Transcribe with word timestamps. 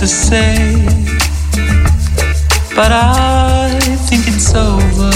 to 0.00 0.06
say, 0.06 0.82
but 2.74 2.90
I 2.90 3.78
think 4.08 4.22
it's 4.28 4.54
over. 4.54 5.12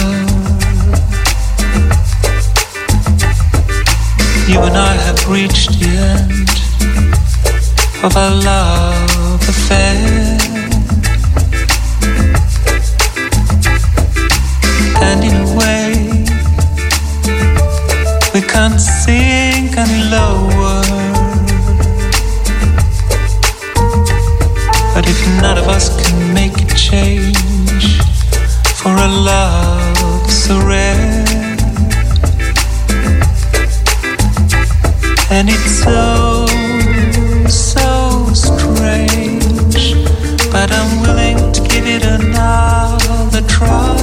You 4.46 4.60
and 4.60 4.76
I 4.76 4.92
have 5.06 5.26
reached 5.26 5.80
the 5.80 5.88
end 5.88 6.50
of 8.04 8.14
our 8.14 8.34
love 8.44 9.48
affair. 9.48 10.13
A 29.04 29.08
love 29.08 30.30
so 30.30 30.58
rare, 30.66 31.24
and 35.30 35.50
it's 35.50 35.72
so, 35.84 36.46
so 37.46 38.26
strange, 38.32 39.94
but 40.50 40.72
I'm 40.72 41.02
willing 41.02 41.52
to 41.52 41.60
give 41.68 41.86
it 41.86 42.02
another 42.02 43.42
try. 43.46 43.94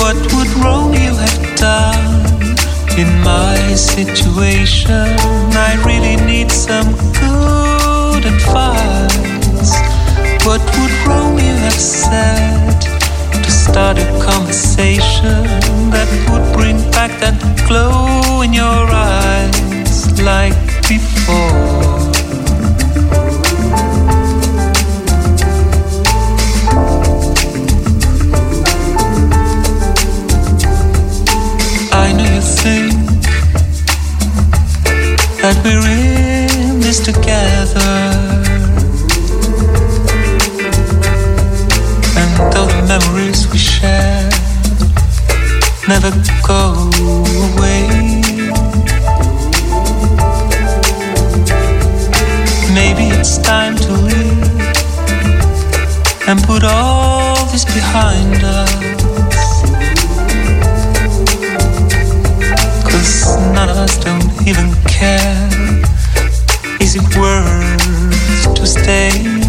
What 0.00 0.16
would 0.34 0.50
Romeo 0.62 1.14
have 1.14 1.56
done 1.56 2.58
in 2.98 3.08
my 3.22 3.74
situation? 3.74 5.16
I 5.68 5.80
really 5.86 6.16
need 6.26 6.52
some 6.52 6.92
good 7.18 8.26
advice. 8.26 9.72
What 10.44 10.60
would 10.76 10.92
Romeo 11.06 11.54
have 11.54 11.72
said 11.72 12.89
start 13.70 13.98
a 13.98 14.06
conversation 14.20 15.44
that 15.94 16.08
would 16.28 16.46
bring 16.58 16.76
back 16.90 17.12
that 17.20 17.36
glow 17.68 18.42
in 18.42 18.52
your 18.52 18.84
eyes 18.90 20.20
like 20.22 20.58
before? 20.88 21.54
I 31.92 32.12
know 32.16 32.26
you 32.36 32.42
think 32.62 32.92
that 35.42 35.56
we're 35.64 35.86
in 35.86 36.80
this 36.80 36.98
together. 36.98 37.90
And 42.20 42.52
though 42.52 42.69
memories 43.00 43.48
we 43.52 43.58
share 43.58 44.28
never 45.88 46.10
go 46.46 46.90
away, 47.46 47.86
maybe 52.74 53.04
it's 53.18 53.38
time 53.38 53.76
to 53.76 53.92
leave 53.92 54.42
and 56.28 56.40
put 56.44 56.62
all 56.64 57.34
this 57.46 57.64
behind 57.64 58.42
us. 58.44 58.72
Cause 62.84 63.36
none 63.54 63.68
of 63.68 63.76
us 63.76 63.96
don't 64.04 64.46
even 64.46 64.72
care. 64.84 65.48
Is 66.80 66.96
it 66.96 67.16
worth 67.16 68.54
to 68.54 68.66
stay? 68.66 69.39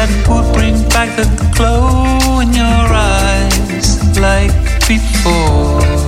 That 0.00 0.08
would 0.28 0.54
bring 0.54 0.76
back 0.88 1.14
the 1.16 1.26
glow 1.56 2.40
in 2.40 2.52
your 2.52 2.64
eyes 2.64 3.39
like 4.18 4.52
before? 4.88 5.99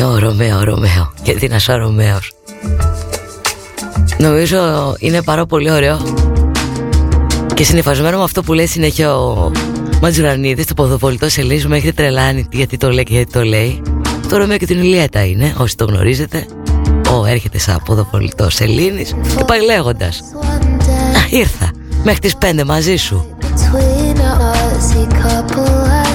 Before? 0.00 0.16
Έτσι, 0.16 0.26
ο 0.26 0.28
Ρωμαίο, 0.28 0.64
Ρωμαίο. 0.64 1.12
Γιατί 1.22 1.48
να 1.48 1.56
είσαι 1.56 1.72
ο 1.72 1.76
Ρωμαίος. 1.76 2.32
Νομίζω 4.18 4.94
είναι 4.98 5.22
πάρα 5.22 5.46
πολύ 5.46 5.70
ωραίο 5.70 5.98
και 7.54 7.64
συνειφασμένο 7.64 8.18
με 8.18 8.24
αυτό 8.24 8.42
που 8.42 8.52
λέει 8.52 8.66
συνέχεια 8.66 9.16
ο 9.16 9.50
Ματζουρανίδης 10.00 10.66
το 10.66 10.74
ποδοβολητό 10.74 11.28
σελής 11.28 11.66
με 11.66 11.76
έχετε 11.76 11.92
τρελάνει 11.92 12.46
γιατί 12.52 12.76
το 12.76 12.90
λέει 12.90 13.04
και 13.04 13.12
γιατί 13.14 13.32
το 13.32 13.42
λέει 13.42 13.82
το 14.28 14.36
Ρωμαίο 14.36 14.56
και 14.56 14.66
την 14.66 14.78
Ηλιέτα 14.78 15.24
είναι 15.24 15.54
όσοι 15.58 15.76
το 15.76 15.84
γνωρίζετε 15.84 16.46
ο 17.10 17.26
έρχεται 17.26 17.58
σαν 17.58 17.82
ποδοβολητό 17.84 18.50
σελήνης 18.50 19.14
και 19.36 19.44
πάει 19.44 19.64
λέγοντας 19.64 20.20
Α, 21.16 21.20
ήρθα 21.30 21.70
μέχρι 22.04 22.20
τις 22.20 22.34
5 22.60 22.64
μαζί 22.66 22.96
σου 22.96 23.36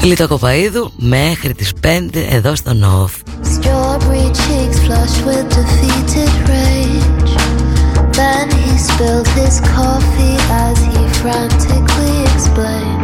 Λίτο 0.04 0.28
Κοπαίδου 0.28 0.92
μέχρι 0.96 1.54
τις 1.54 1.72
5 1.84 2.08
εδώ 2.30 2.56
στο 2.56 2.74
ΝΟΦ 2.74 3.14
Strawberry 3.66 4.32
cheeks 4.32 4.80
flushed 4.86 5.26
with 5.26 5.50
defeated 5.50 6.30
rage. 6.48 7.36
Then 8.16 8.52
he 8.52 8.78
spilled 8.78 9.28
his 9.30 9.60
coffee 9.60 10.38
as 10.52 10.78
he 10.86 11.08
frantically 11.20 12.22
explained. 12.32 12.95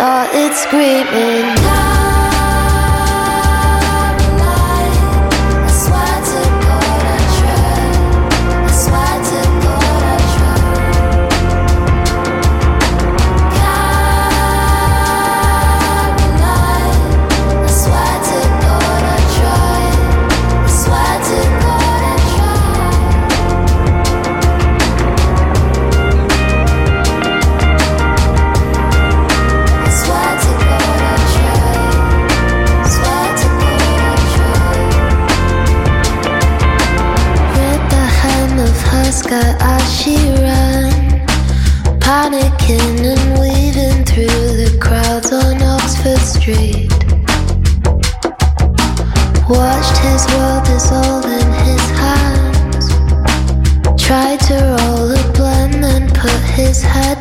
Started 0.00 0.54
screaming. 0.54 1.59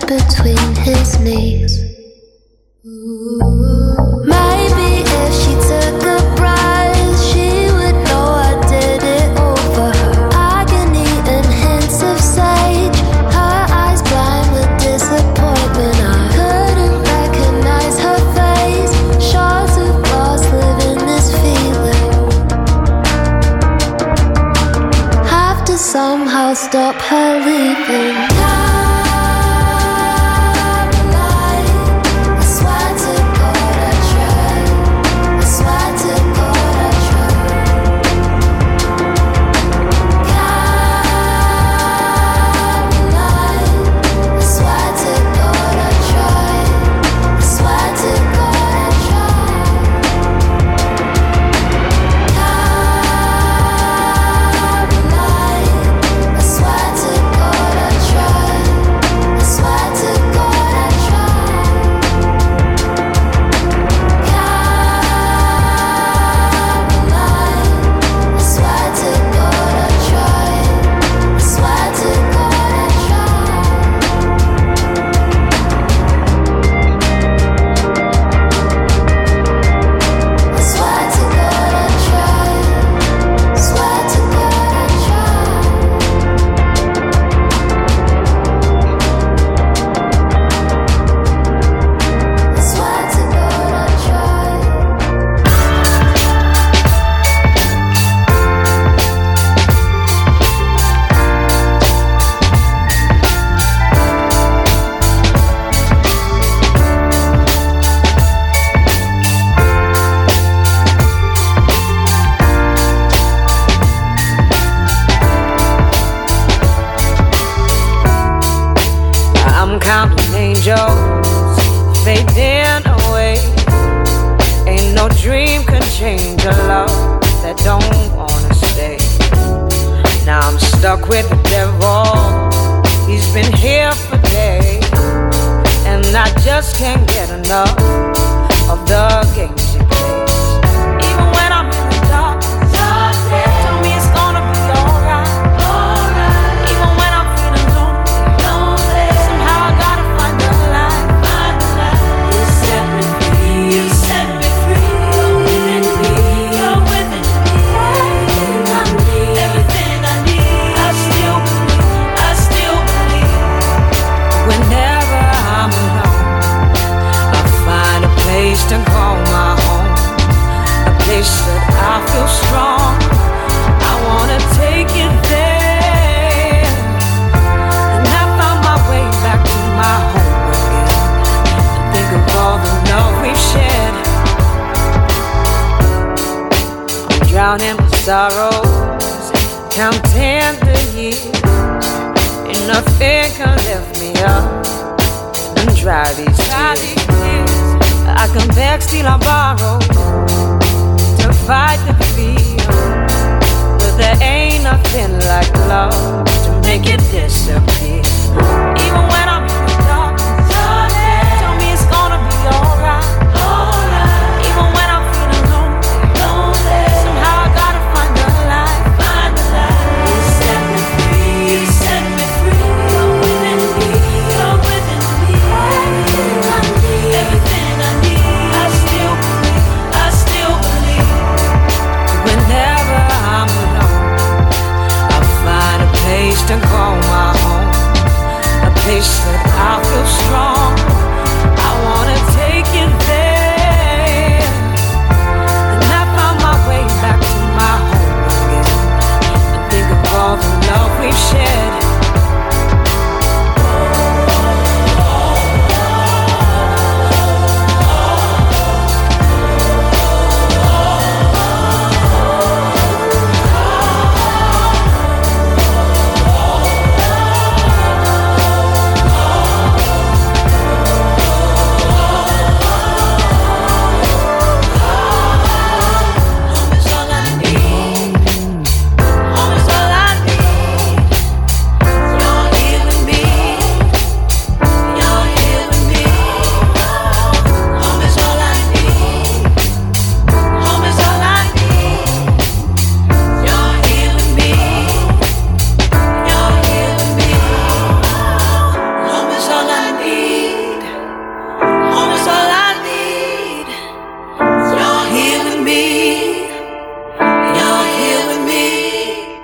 Between 0.09 0.58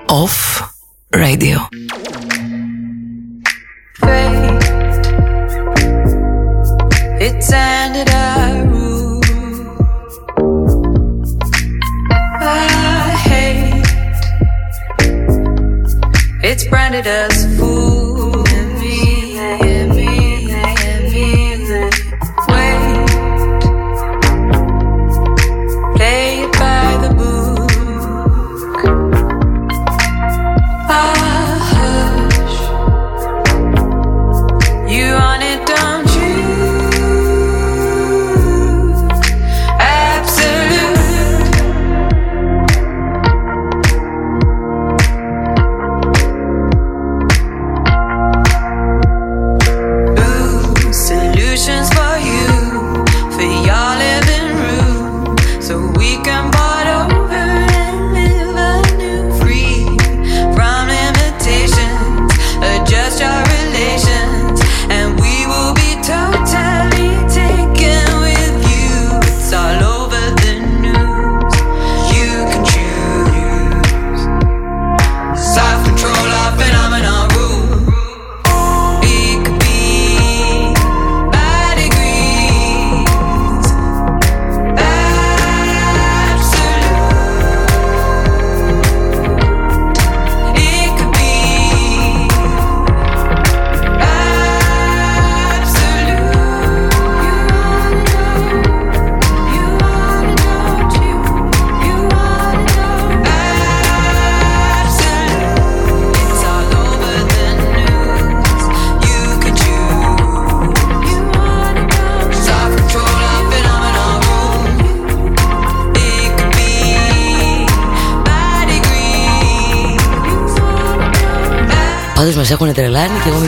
Off 0.08 0.72
Radio. 1.12 1.58
It's 7.18 7.52
ended 7.52 8.08
I 12.40 13.16
hate. 13.24 13.84
It's 16.44 16.66
branded 16.68 17.06
as 17.08 17.55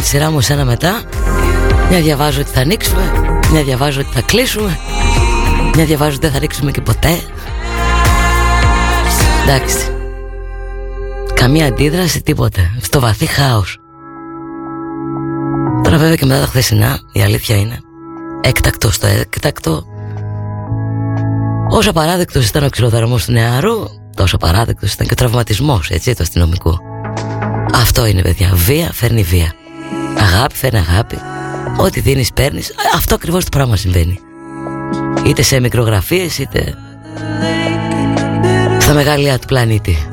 σειρά 0.09 0.31
μου 0.31 0.39
εσένα 0.39 0.65
μετά. 0.65 1.03
Μια 1.91 2.01
διαβάζω 2.01 2.41
ότι 2.41 2.51
θα 2.51 2.61
ανοίξουμε 2.61 3.03
Μια 3.51 3.63
διαβάζω 3.63 4.01
ότι 4.01 4.09
θα 4.13 4.21
κλείσουμε 4.21 4.79
Μια 5.75 5.85
διαβάζω 5.85 6.11
ότι 6.11 6.21
δεν 6.21 6.31
θα 6.31 6.37
ανοίξουμε 6.37 6.71
και 6.71 6.81
ποτέ. 6.81 7.19
Εντάξει. 9.43 9.93
Καμία 11.35 11.67
αντίδραση, 11.67 12.23
τίποτε. 12.23 12.71
Στο 12.81 13.01
βαθύ 13.01 13.27
χάος. 13.27 13.79
Τώρα 15.83 15.97
βέβαια 15.97 16.15
και 16.15 16.27
μετά 16.27 16.41
τα 16.41 16.47
χθεσινά 16.47 16.99
Η 17.13 17.23
αλήθεια 17.23 17.57
είναι 17.57 17.79
Έκτακτο 18.41 18.91
στο 18.91 19.07
έκτακτο. 19.07 19.85
Όσο 21.69 21.93
παράδεκτος 21.93 22.49
ήταν 22.49 22.65
ο 22.65 22.69
ξυλοδαρμός 22.69 23.25
του 23.25 23.33
νεαρού 23.33 23.85
Τόσο 24.17 24.37
παράδεκτος 24.37 24.93
ήταν 24.93 25.07
και 25.07 25.13
ο 25.13 25.17
τραυματισμός 25.17 25.91
Έτσι 25.91 26.15
του 26.15 26.23
αστυνομικού. 26.23 26.79
Αυτό 27.75 28.07
είναι 28.07 28.23
παιδιά. 28.23 28.51
Βία 28.55 28.91
φέρνει 28.93 29.23
βία. 29.23 29.53
Αγάπη 30.21 30.57
φέρνει 30.57 30.79
αγάπη. 30.79 31.19
Ό,τι 31.77 32.01
δίνεις 32.01 32.33
παίρνεις. 32.33 32.75
Αυτό 32.95 33.15
ακριβώς 33.15 33.45
το 33.45 33.51
πράγμα 33.51 33.77
συμβαίνει. 33.77 34.21
Είτε 35.27 35.43
σε 35.43 35.61
μικρογραφίες 35.61 36.39
είτε 36.39 36.75
στα 38.81 38.93
μεγαλεία 38.95 39.39
του 39.39 39.47
πλανήτη. 39.47 40.08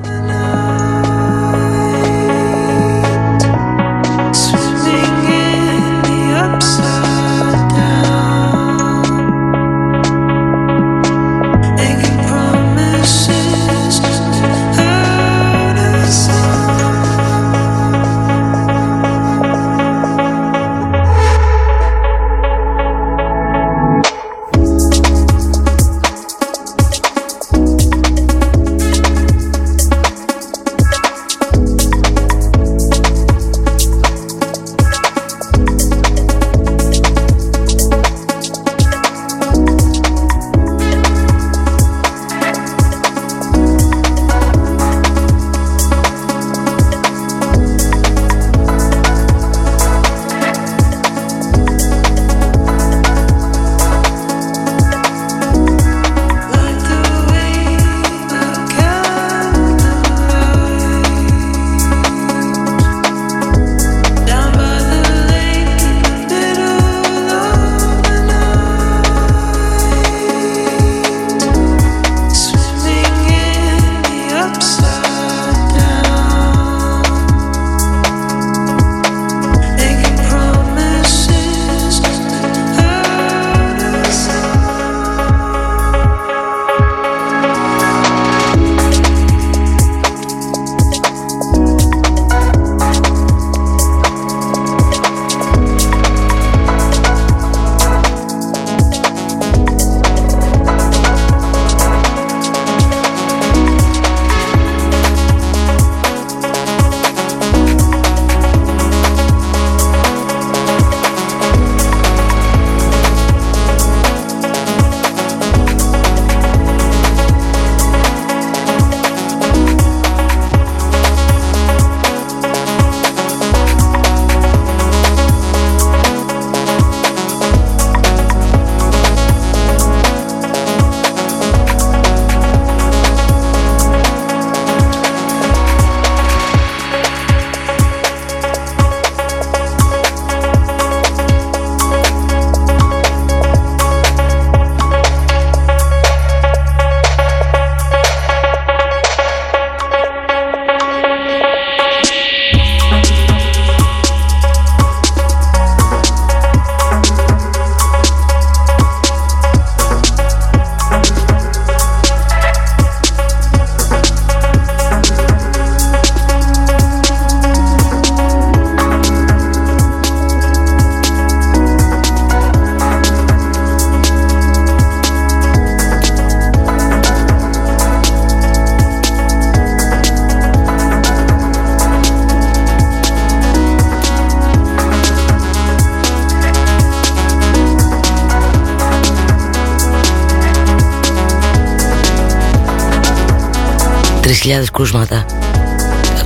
3.000 194.46 194.64
κρούσματα. 194.74 195.26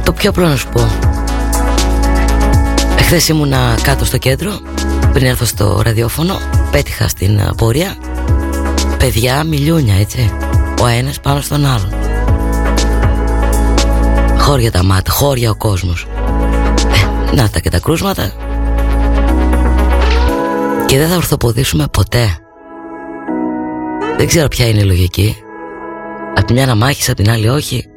Το 0.03 0.13
πιο 0.13 0.29
απλό 0.29 0.47
να 0.47 0.55
σου 0.55 0.67
πω. 0.67 0.91
Εχθές 2.97 3.27
ήμουνα 3.27 3.77
κάτω 3.81 4.05
στο 4.05 4.17
κέντρο, 4.17 4.59
πριν 5.13 5.25
έρθω 5.25 5.45
στο 5.45 5.81
ραδιόφωνο, 5.83 6.39
πέτυχα 6.71 7.07
στην 7.07 7.41
πορεία. 7.57 7.95
Παιδιά 8.97 9.43
μιλιούνια, 9.43 9.95
έτσι. 9.95 10.31
Ο 10.81 10.85
ένας 10.87 11.19
πάνω 11.19 11.41
στον 11.41 11.65
άλλον. 11.65 11.93
Χώρια 14.37 14.71
τα 14.71 14.83
μάτια, 14.83 15.13
χώρια 15.13 15.49
ο 15.49 15.55
κόσμος. 15.55 16.07
Ε, 17.31 17.35
να 17.35 17.49
τα 17.49 17.59
και 17.59 17.69
τα 17.69 17.79
κρούσματα. 17.79 18.33
Και 20.85 20.97
δεν 20.97 21.07
θα 21.07 21.15
ορθοποδήσουμε 21.15 21.87
ποτέ. 21.91 22.37
Δεν 24.17 24.27
ξέρω 24.27 24.47
ποια 24.47 24.67
είναι 24.67 24.79
η 24.79 24.83
λογική. 24.85 25.35
Απ' 26.35 26.45
τη 26.45 26.53
μια 26.53 26.65
να 26.65 26.75
μάχεις, 26.75 27.09
απ' 27.09 27.15
την 27.15 27.29
άλλη 27.29 27.49
όχι. 27.49 27.88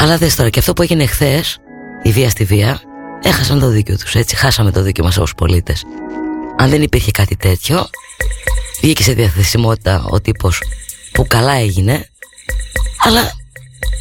Αλλά 0.00 0.18
δες 0.18 0.34
τώρα 0.34 0.48
και 0.48 0.58
αυτό 0.58 0.72
που 0.72 0.82
έγινε 0.82 1.06
χθες, 1.06 1.58
η 2.02 2.10
βία 2.10 2.30
στη 2.30 2.44
βία, 2.44 2.80
έχασαν 3.22 3.60
το 3.60 3.68
δίκιο 3.68 3.96
τους, 3.96 4.14
έτσι. 4.14 4.36
Χάσαμε 4.36 4.70
το 4.70 4.82
δίκιο 4.82 5.04
μας 5.04 5.16
ως 5.16 5.34
πολίτες. 5.34 5.84
Αν 6.58 6.70
δεν 6.70 6.82
υπήρχε 6.82 7.10
κάτι 7.10 7.36
τέτοιο, 7.36 7.90
βγήκε 8.80 9.02
σε 9.02 9.12
διαθεσιμότητα 9.12 10.04
ο 10.10 10.20
τύπος 10.20 10.62
που 11.12 11.26
καλά 11.26 11.52
έγινε, 11.52 12.08
αλλά 12.98 13.22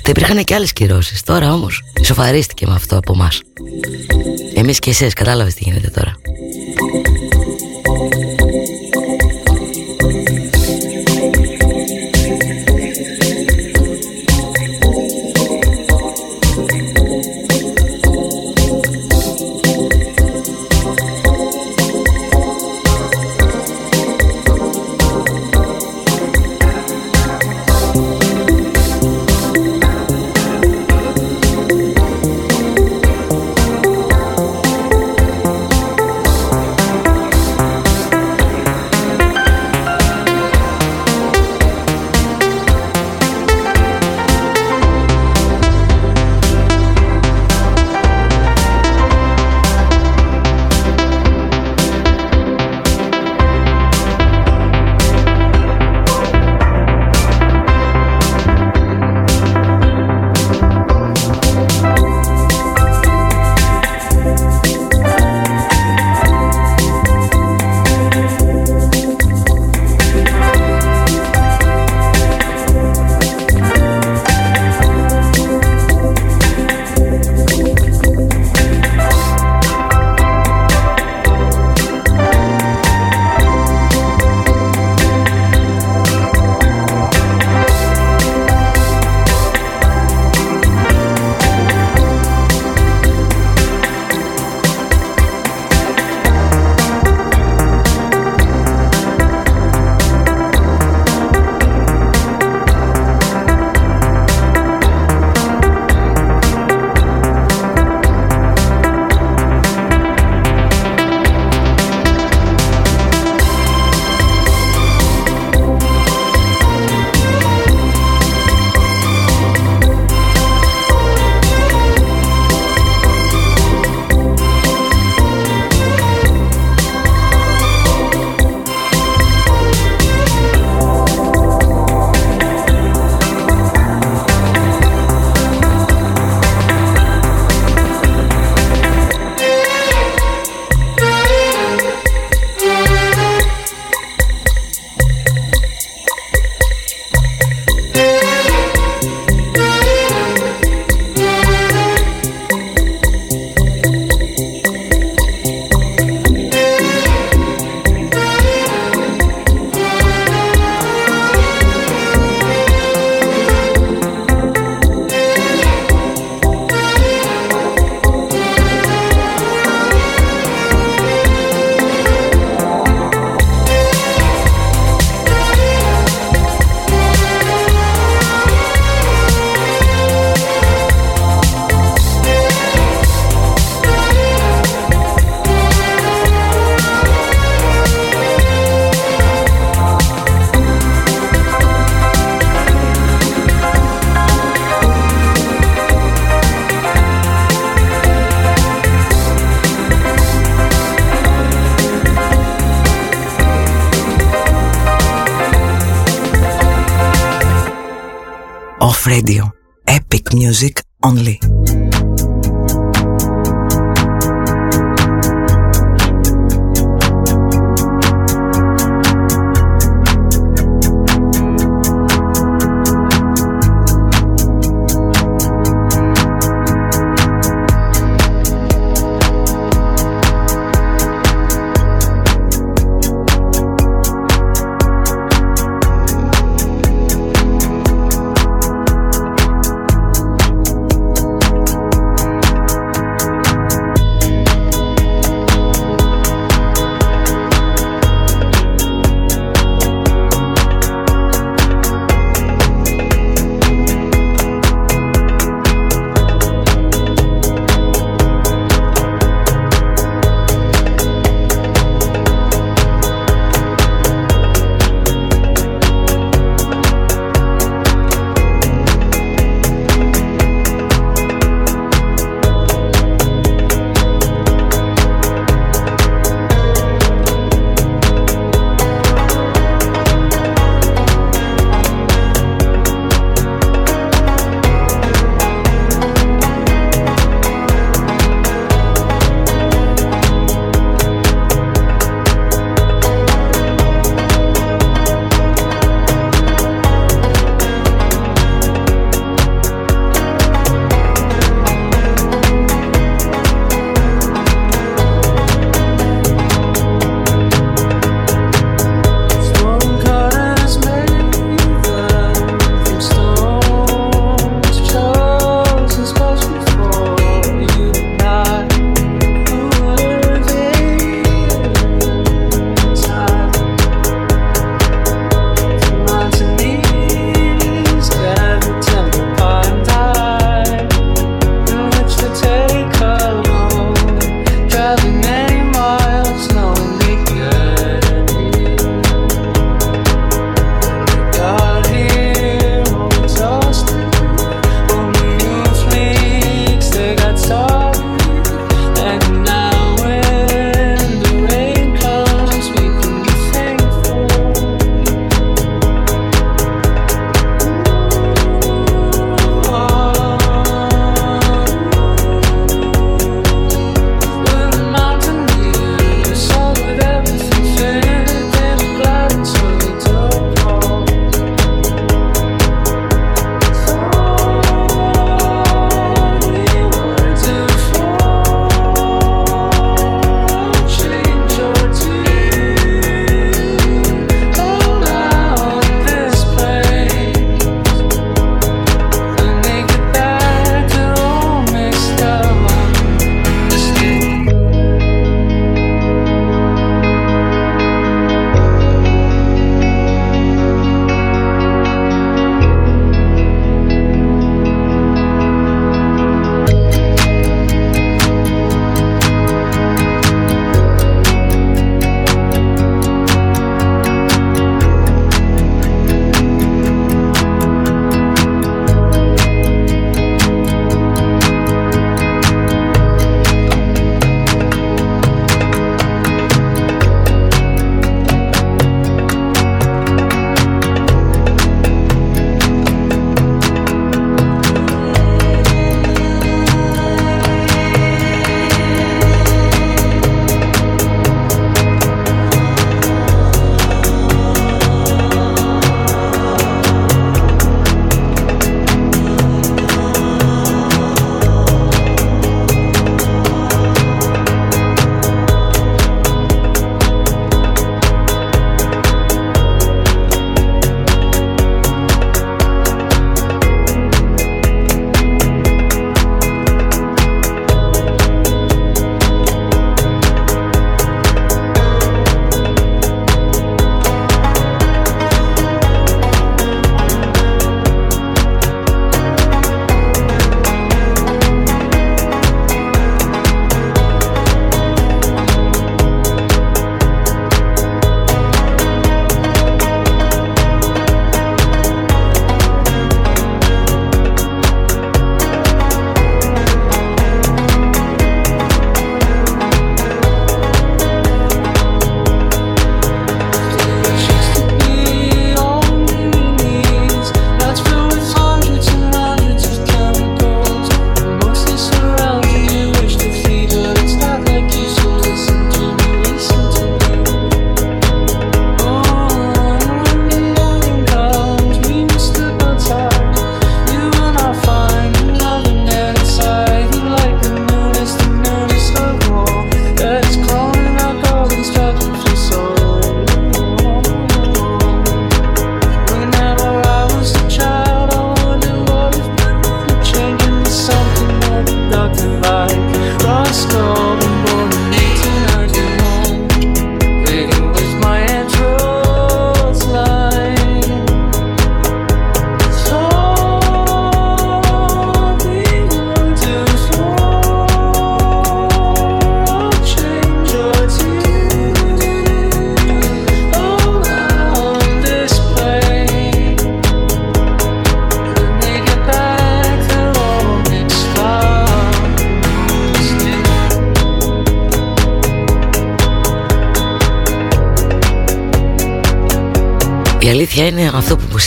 δεν 0.04 0.16
υπήρχαν 0.16 0.44
και 0.44 0.54
άλλες 0.54 0.74
κυρώσεις. 0.74 1.24
Τώρα 1.24 1.54
όμως 1.54 1.84
σοφαρίστηκε 2.04 2.68
με 2.68 2.74
αυτό 2.74 2.98
από 2.98 3.14
εμάς. 3.14 3.42
Εμείς 4.56 4.80
και 4.80 4.90
εσείς 4.90 5.14
κατάλαβες 5.14 5.54
τι 5.54 5.64
γίνεται 5.64 5.90
τώρα. 5.90 6.17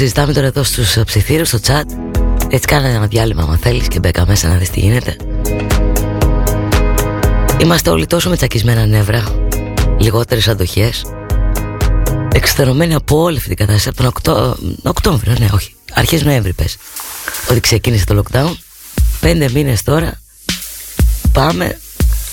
Συζητάμε 0.00 0.32
τώρα 0.32 0.46
εδώ 0.46 0.62
στους 0.62 0.98
ψηθύρους, 1.04 1.48
στο 1.48 1.58
chat. 1.66 1.82
Έτσι 2.48 2.66
κάνε 2.66 2.88
ένα 2.88 3.06
διάλειμμα 3.06 3.42
αν 3.42 3.58
θέλεις 3.58 3.88
και 3.88 3.98
μπέκα 3.98 4.26
μέσα 4.26 4.48
να 4.48 4.56
δεις 4.56 4.70
τι 4.70 4.80
γίνεται. 4.80 5.16
Είμαστε 7.60 7.90
όλοι 7.90 8.06
τόσο 8.06 8.28
με 8.28 8.36
τσακισμένα 8.36 8.86
νεύρα 8.86 9.24
Λιγότερες 9.98 10.48
αντοχές. 10.48 11.04
Εξωτερωμένοι 12.32 12.94
από 12.94 13.22
όλη 13.22 13.36
αυτή 13.36 13.48
την 13.48 13.56
κατάσταση 13.56 13.88
Από 13.88 13.96
τον 13.96 14.06
Οκτώ... 14.06 14.56
Οκτώβριο, 14.82 15.34
ναι 15.38 15.48
όχι 15.52 15.74
Αρχές 15.92 16.22
Νοέμβρη 16.22 16.52
πες 16.52 16.76
Ότι 17.50 17.60
ξεκίνησε 17.60 18.04
το 18.04 18.22
lockdown. 18.22 18.52
Πέντε 19.20 19.50
μήνες 19.50 19.82
τώρα 19.82 20.20
Πάμε 21.32 21.80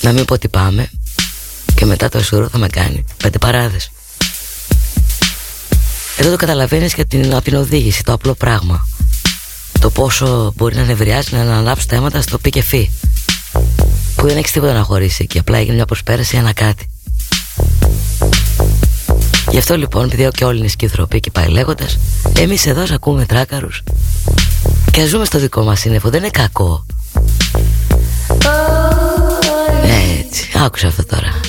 Να 0.02 0.12
μην 0.12 0.26
πω 0.26 0.34
ότι 0.34 0.48
πάμε 0.48 0.90
Και 1.76 1.86
μετά 1.86 2.10
το 2.10 2.18
ασουρό 2.18 2.48
θα 2.48 2.58
με 2.58 2.68
κάνει 2.68 3.06
Πέντε 3.18 3.38
παράδες 3.38 3.92
εδώ 6.18 6.30
το 6.30 6.36
καταλαβαίνεις 6.36 6.94
και 6.94 7.06
την, 7.06 7.34
από 7.34 7.44
την 7.44 7.56
οδήγηση, 7.56 8.04
το 8.04 8.14
απλό 8.14 8.34
πράγμα. 8.34 8.88
Το 9.80 9.90
πόσο 9.90 10.54
μπορεί 10.56 10.76
να 10.76 10.84
νευριάσει 10.84 11.36
να 11.36 11.42
αναλάψει 11.42 11.86
θέματα 11.90 12.22
στο 12.22 12.38
πι 12.38 12.50
και 12.50 12.62
φι. 12.62 12.92
Που 14.16 14.28
δεν 14.28 14.38
έχεις 14.38 14.52
τίποτα 14.52 14.74
να 14.74 14.84
χωρίσει 14.84 15.24
εκεί, 15.24 15.40
απλά 15.40 15.58
έγινε 15.58 15.76
μια 15.76 15.86
προσπέραση 15.86 16.38
ένα 16.38 16.54
κάτι. 16.54 16.90
Γι' 19.52 19.58
αυτό 19.58 19.78
λοιπόν, 19.78 20.06
επειδή 20.06 20.28
και 20.32 20.46
όλοι 20.46 20.60
είναι 20.60 20.68
σκυθροποί 20.68 21.20
και 21.20 21.32
πάει 21.32 21.48
λέγοντας, 21.48 21.98
εμείς 22.38 22.66
εδώ 22.66 22.84
ακούμε 22.94 23.26
τράκαρους 23.26 23.84
και 24.92 25.06
ζούμε 25.06 25.26
στο 25.26 25.40
δικό 25.40 25.64
μας 25.64 25.80
σύννεφο. 25.80 26.10
Δεν 26.10 26.20
είναι 26.20 26.30
κακό. 26.30 26.86
Έτσι, 30.20 30.50
άκουσα 30.56 30.88
αυτό 30.88 31.06
τώρα. 31.06 31.47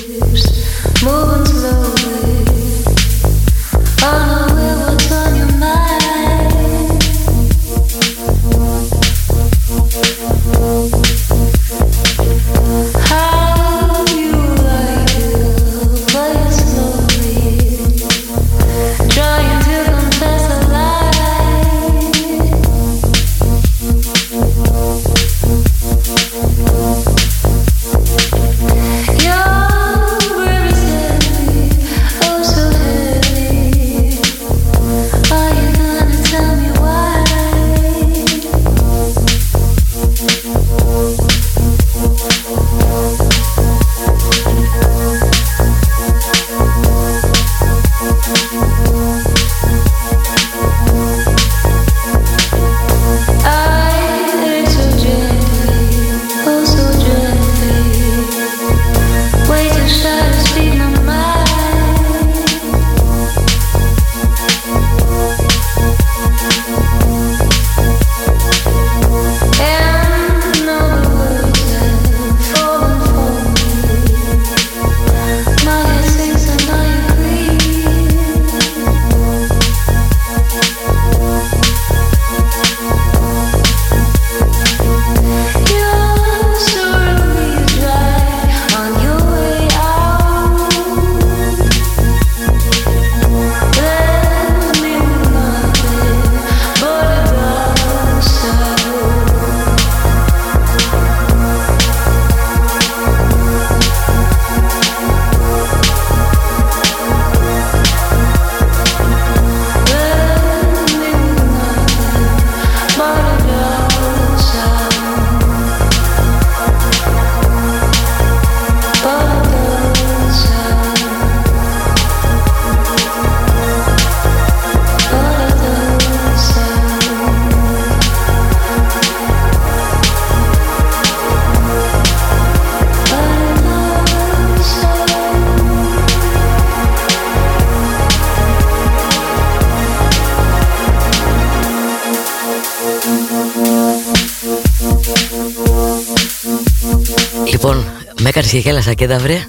Και 148.51 148.59
γέλασα 148.59 148.95
και 148.95 149.07
τα 149.07 149.19
βρε 149.19 149.49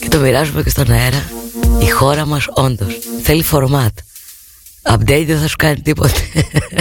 και 0.00 0.08
το 0.08 0.18
μοιράζουμε 0.18 0.62
και 0.62 0.70
στον 0.70 0.90
αέρα. 0.90 1.30
Η 1.80 1.88
χώρα 1.88 2.26
μας 2.26 2.44
όντως 2.54 2.98
θέλει 3.22 3.42
φορμάτ. 3.42 3.98
Update 4.82 5.24
δεν 5.26 5.38
θα 5.38 5.48
σου 5.48 5.56
κάνει 5.56 5.80
τίποτε. 5.80 6.20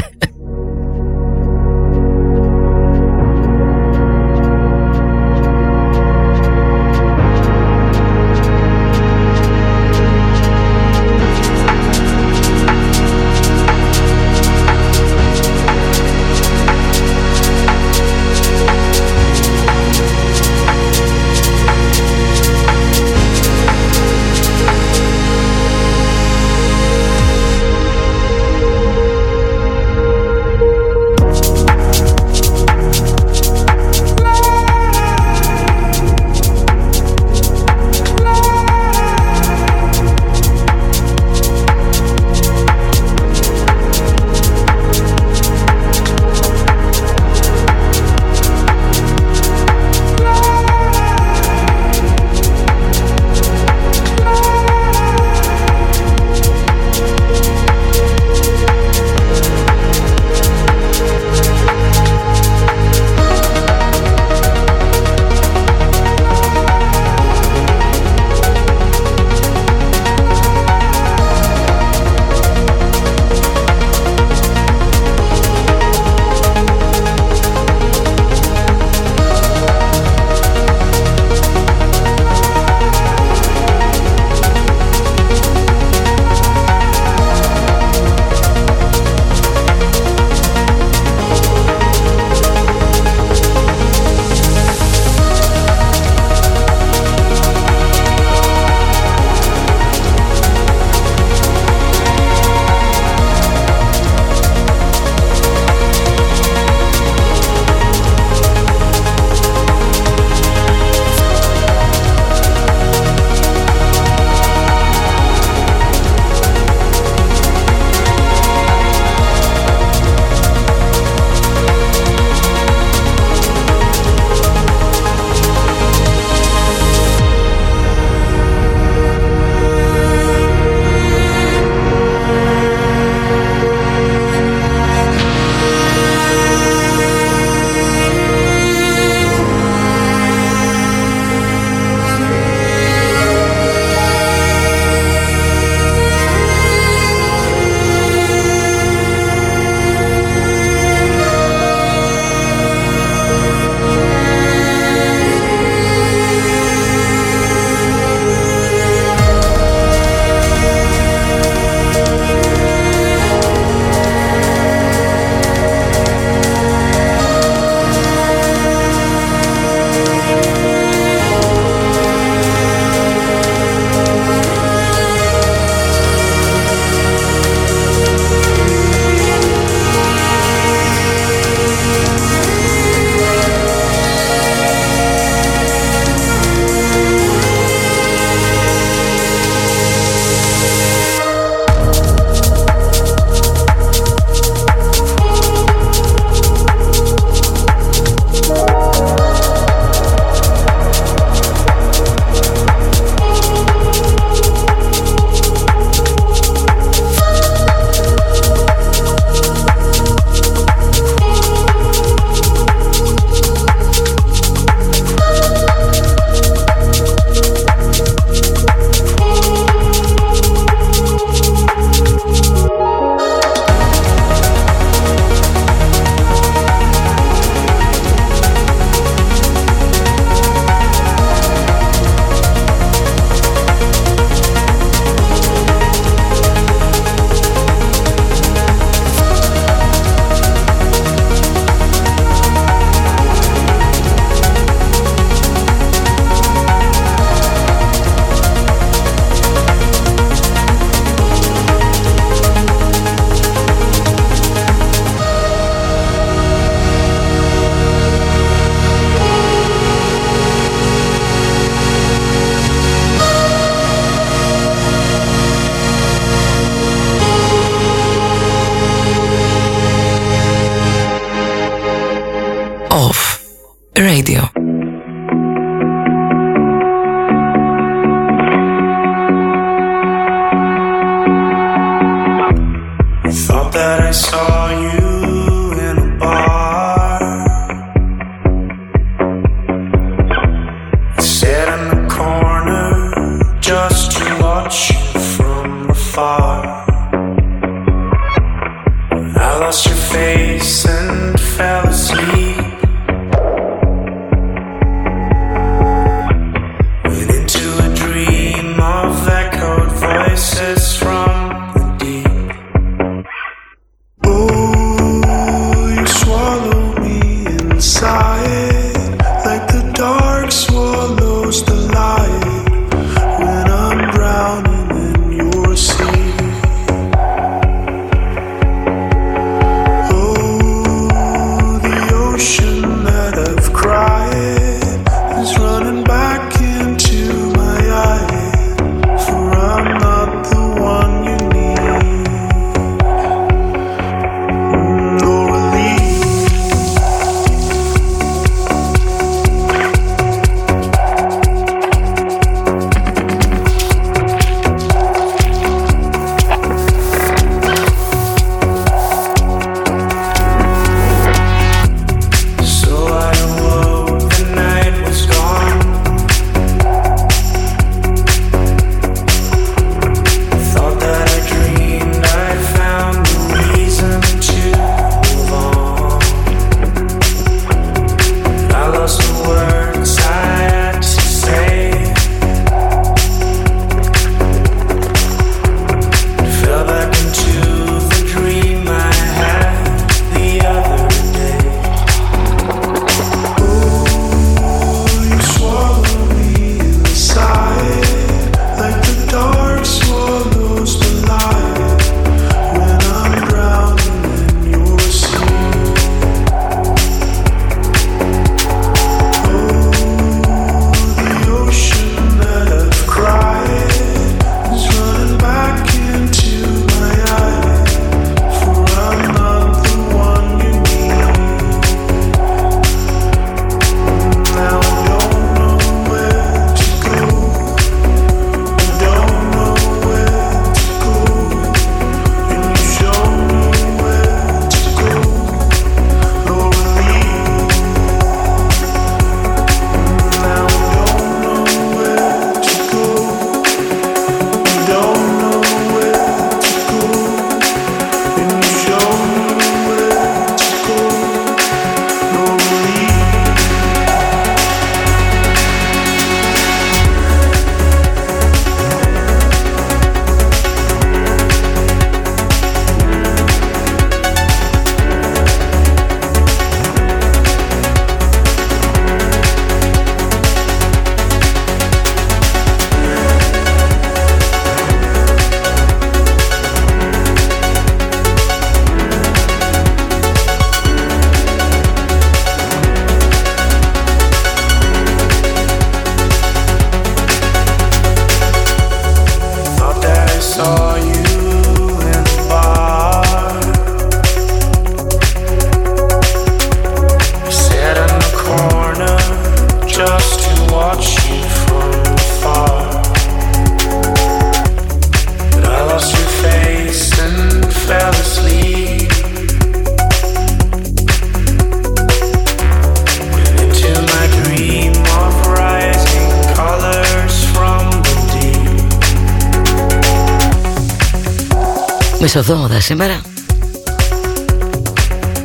Μεσοδόματα 522.34 522.80
σήμερα. 522.80 523.22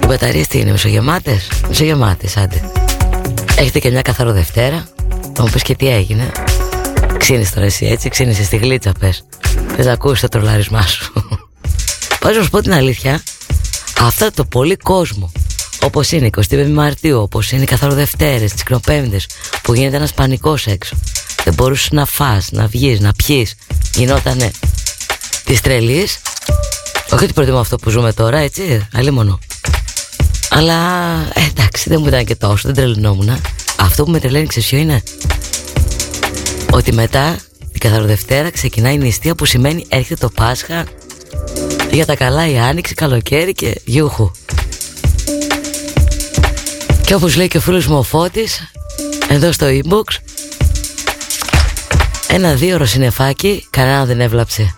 Οι 0.02 0.06
μπαταρίες 0.06 0.46
τι 0.46 0.58
είναι, 0.58 0.70
μισογεμάτες; 0.70 1.48
Μισογεμάτες, 1.68 2.36
άντε. 2.36 2.70
Έχετε 3.56 3.78
και 3.78 3.90
μια 3.90 4.02
καθαρό 4.02 4.32
Δευτέρα. 4.32 4.88
Θα 5.34 5.42
μου 5.42 5.50
πεις 5.52 5.62
και 5.62 5.74
τι 5.74 5.88
έγινε. 5.88 6.32
Ξύνεις 7.16 7.52
τώρα 7.52 7.66
εσύ 7.66 7.86
έτσι, 7.86 8.08
ξύνεις 8.08 8.46
στη 8.46 8.56
γλίτσα 8.56 8.92
πες. 8.98 9.24
Δεν 9.76 9.84
θα 9.84 9.92
ακούσεις 9.92 10.20
το 10.20 10.28
τρολάρισμά 10.28 10.82
σου. 10.82 11.12
Πάω 12.20 12.32
να 12.32 12.42
σου 12.42 12.50
πω 12.50 12.60
την 12.60 12.72
αλήθεια. 12.72 13.22
Αυτά 14.00 14.30
το 14.30 14.44
πολύ 14.44 14.76
κόσμο 14.76 15.32
όπως 15.80 16.12
είναι 16.12 16.30
25 16.50 16.68
Μαρτίου, 16.68 17.20
όπως 17.20 17.50
είναι 17.50 17.62
οι 17.62 17.66
καθαροδευτέρες, 17.66 18.52
τις 18.52 18.62
κροπέμπτες 18.62 19.26
που 19.62 19.74
γίνεται 19.74 19.96
ένας 19.96 20.12
πανικός 20.12 20.66
έξω. 20.66 20.96
Δεν 21.44 21.54
μπορούσες 21.54 21.90
να 21.90 22.06
φας, 22.06 22.48
να 22.50 22.66
βγεις, 22.66 23.00
να 23.00 23.12
πιείς. 23.12 23.54
Γινότανε 23.94 24.50
της 25.44 25.60
τρελής. 25.60 26.20
Όχι 27.24 27.32
ότι 27.32 27.42
προτιμώ 27.42 27.60
αυτό 27.62 27.76
που 27.76 27.90
ζούμε 27.90 28.12
τώρα, 28.12 28.38
έτσι, 28.38 28.88
αλίμονο. 28.92 29.38
Αλλά 30.48 30.74
ε, 31.34 31.40
εντάξει, 31.50 31.88
δεν 31.88 32.00
μου 32.00 32.06
ήταν 32.06 32.24
και 32.24 32.34
τόσο, 32.34 32.62
δεν 32.64 32.74
τρελνόμουν. 32.74 33.40
Αυτό 33.76 34.04
που 34.04 34.10
με 34.10 34.20
τρελαίνει, 34.20 34.46
ξέρεις 34.46 34.68
ποιο 34.68 34.78
είναι; 34.78 35.02
Ότι 36.70 36.92
μετά 36.92 37.38
την 37.72 37.80
καθαροδευτέρα 37.80 38.50
ξεκινάει 38.50 38.94
η 38.94 38.98
νηστεία 38.98 39.34
που 39.34 39.44
σημαίνει 39.44 39.84
έρχεται 39.88 40.14
το 40.14 40.30
Πάσχα 40.34 40.84
για 41.90 42.06
τα 42.06 42.16
καλά 42.16 42.48
η 42.48 42.58
Άνοιξη, 42.58 42.94
καλοκαίρι 42.94 43.52
και 43.52 43.80
γιούχου. 43.84 44.30
Και 47.06 47.14
όπως 47.14 47.36
λέει 47.36 47.48
και 47.48 47.56
ο 47.56 47.60
φίλος 47.60 47.86
μου 47.86 47.98
ο 47.98 48.02
Φώτης 48.02 48.72
Εδώ 49.28 49.52
στο 49.52 49.66
inbox 49.66 50.16
Ένα 52.26 52.54
δύο 52.54 52.74
ώρο 52.74 52.84
συνεφάκι 52.84 53.66
Κανένα 53.70 54.04
δεν 54.04 54.20
έβλαψε 54.20 54.74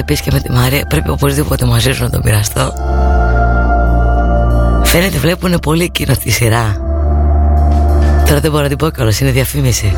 έδωσε 0.00 0.20
επίσης 0.20 0.20
και 0.20 0.30
με 0.32 0.40
τη 0.40 0.50
Μαρία 0.50 0.86
Πρέπει 0.86 1.10
οπωσδήποτε 1.10 1.64
μαζί 1.64 1.92
σου 1.92 2.02
να 2.02 2.10
το 2.10 2.20
μοιραστώ 2.24 2.72
Φαίνεται 4.84 5.18
βλέπουν 5.18 5.58
πολύ 5.58 5.82
εκείνο 5.82 6.14
τη 6.16 6.30
σειρά. 6.30 6.76
Τώρα 8.26 8.40
δεν 8.40 8.50
μπορώ 8.50 8.62
να 8.62 8.68
την 8.68 8.76
πω 8.76 8.90
κιόλας 8.90 9.20
Είναι 9.20 9.30
διαφήμιση. 9.30 9.96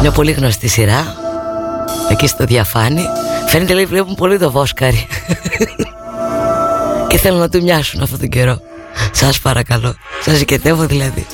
Μια 0.00 0.10
πολύ 0.10 0.32
γνωστή 0.32 0.68
σειρά 0.68 1.14
Εκεί 2.10 2.26
στο 2.26 2.44
διαφάνει 2.44 3.02
Φαίνεται 3.46 3.74
λέει 3.74 3.86
βλέπουν 3.86 4.14
πολύ 4.14 4.38
το 4.38 4.50
Βόσκαρι 4.50 5.06
Και 7.08 7.18
θέλουν 7.18 7.38
να 7.38 7.48
του 7.48 7.62
μοιάσουν 7.62 8.02
αυτόν 8.02 8.18
τον 8.18 8.28
καιρό. 8.28 8.60
Σας 9.12 9.40
παρακαλώ 9.40 9.94
Σας 10.24 10.36
ζητεύω 10.36 10.84
δηλαδή 10.84 11.26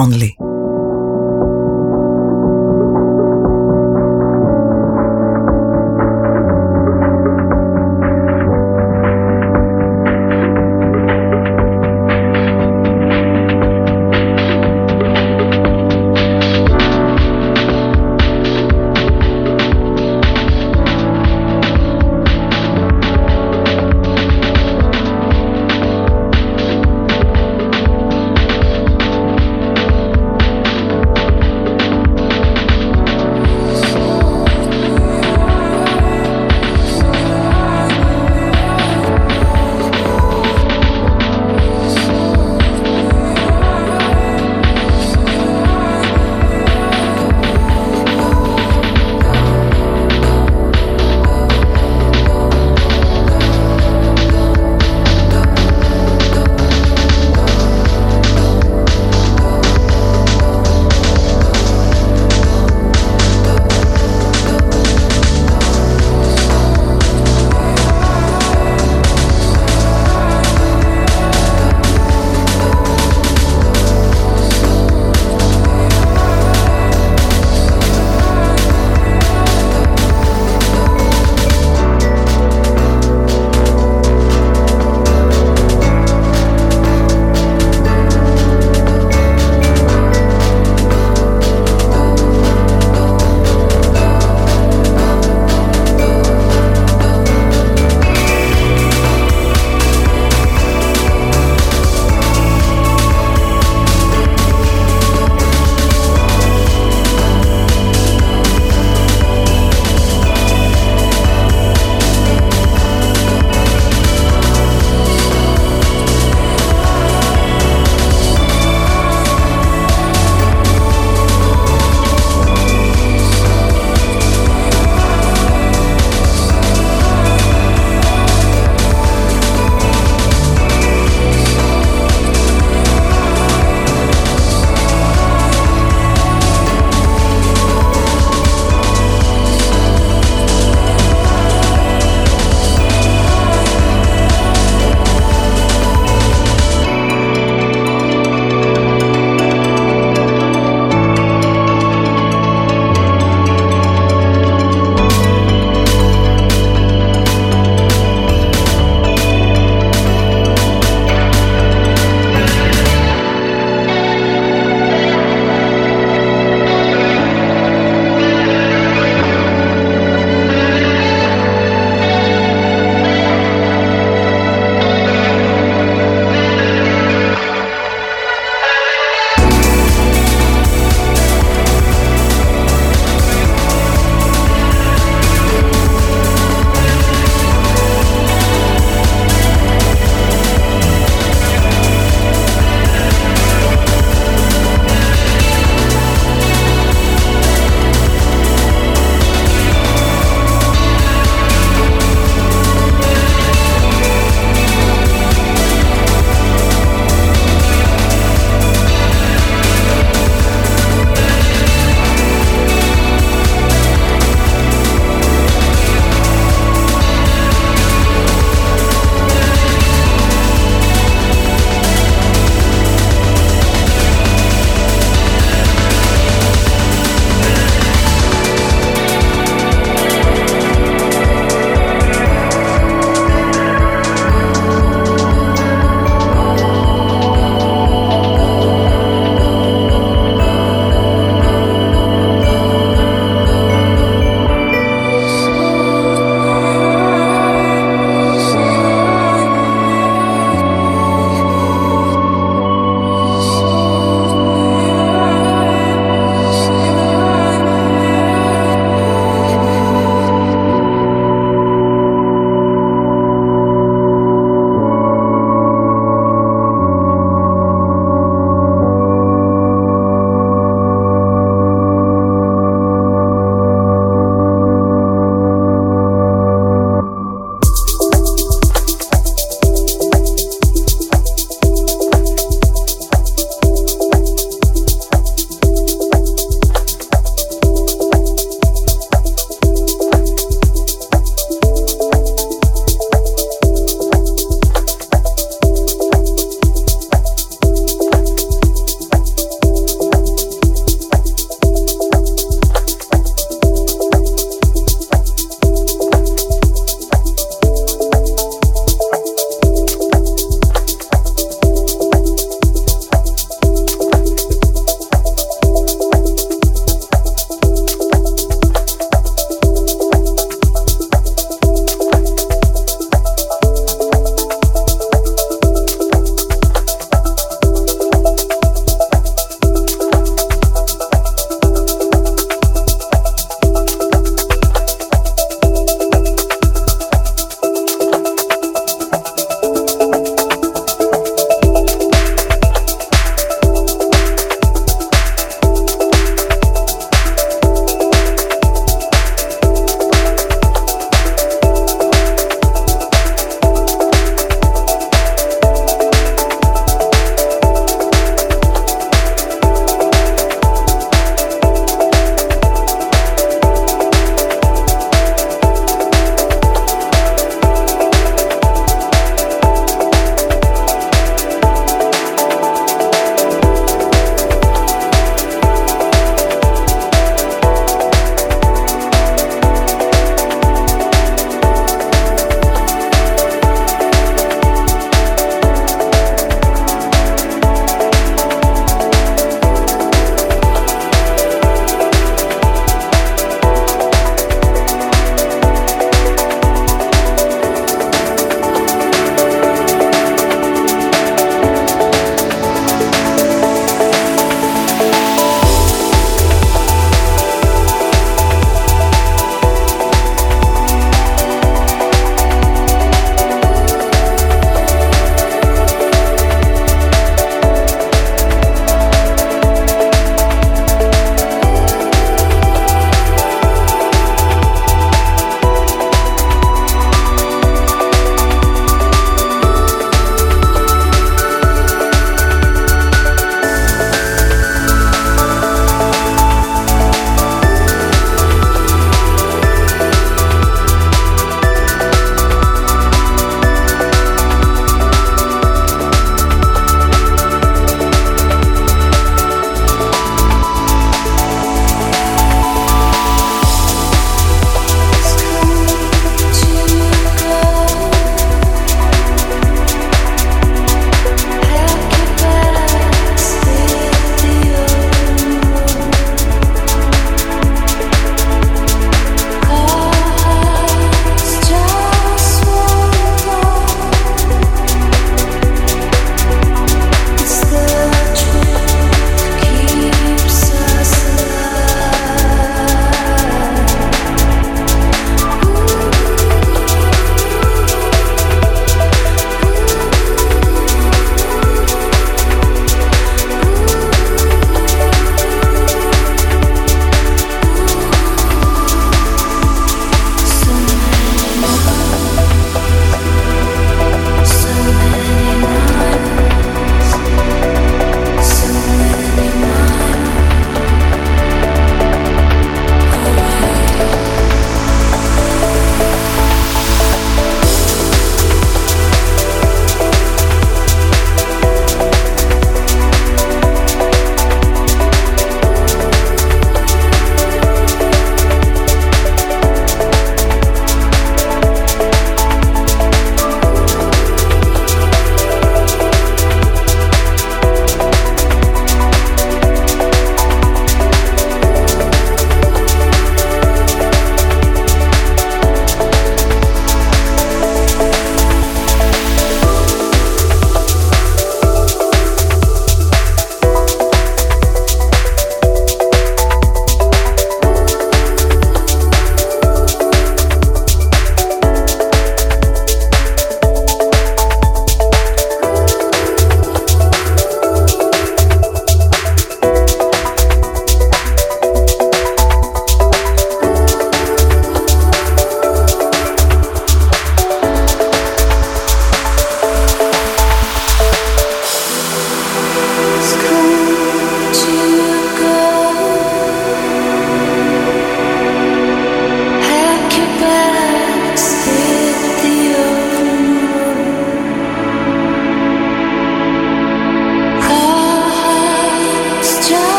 only. 0.00 0.39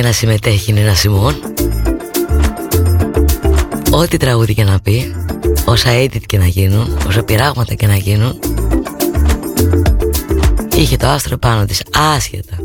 Και 0.00 0.06
να 0.06 0.12
συμμετέχει 0.12 0.70
είναι 0.70 0.80
ένα 0.80 0.94
Σιμών. 0.94 1.34
Ό,τι 3.90 4.16
τραγούδι 4.16 4.54
και 4.54 4.64
να 4.64 4.80
πει 4.80 5.14
Όσα 5.64 5.90
edit 5.90 6.22
και 6.26 6.38
να 6.38 6.46
γίνουν 6.46 6.98
Όσα 7.06 7.22
πειράγματα 7.22 7.74
και 7.74 7.86
να 7.86 7.94
γίνουν 7.94 8.38
Είχε 10.74 10.96
το 10.96 11.06
άστρο 11.06 11.36
πάνω 11.36 11.64
της 11.64 11.82
Άσχετα 12.14 12.56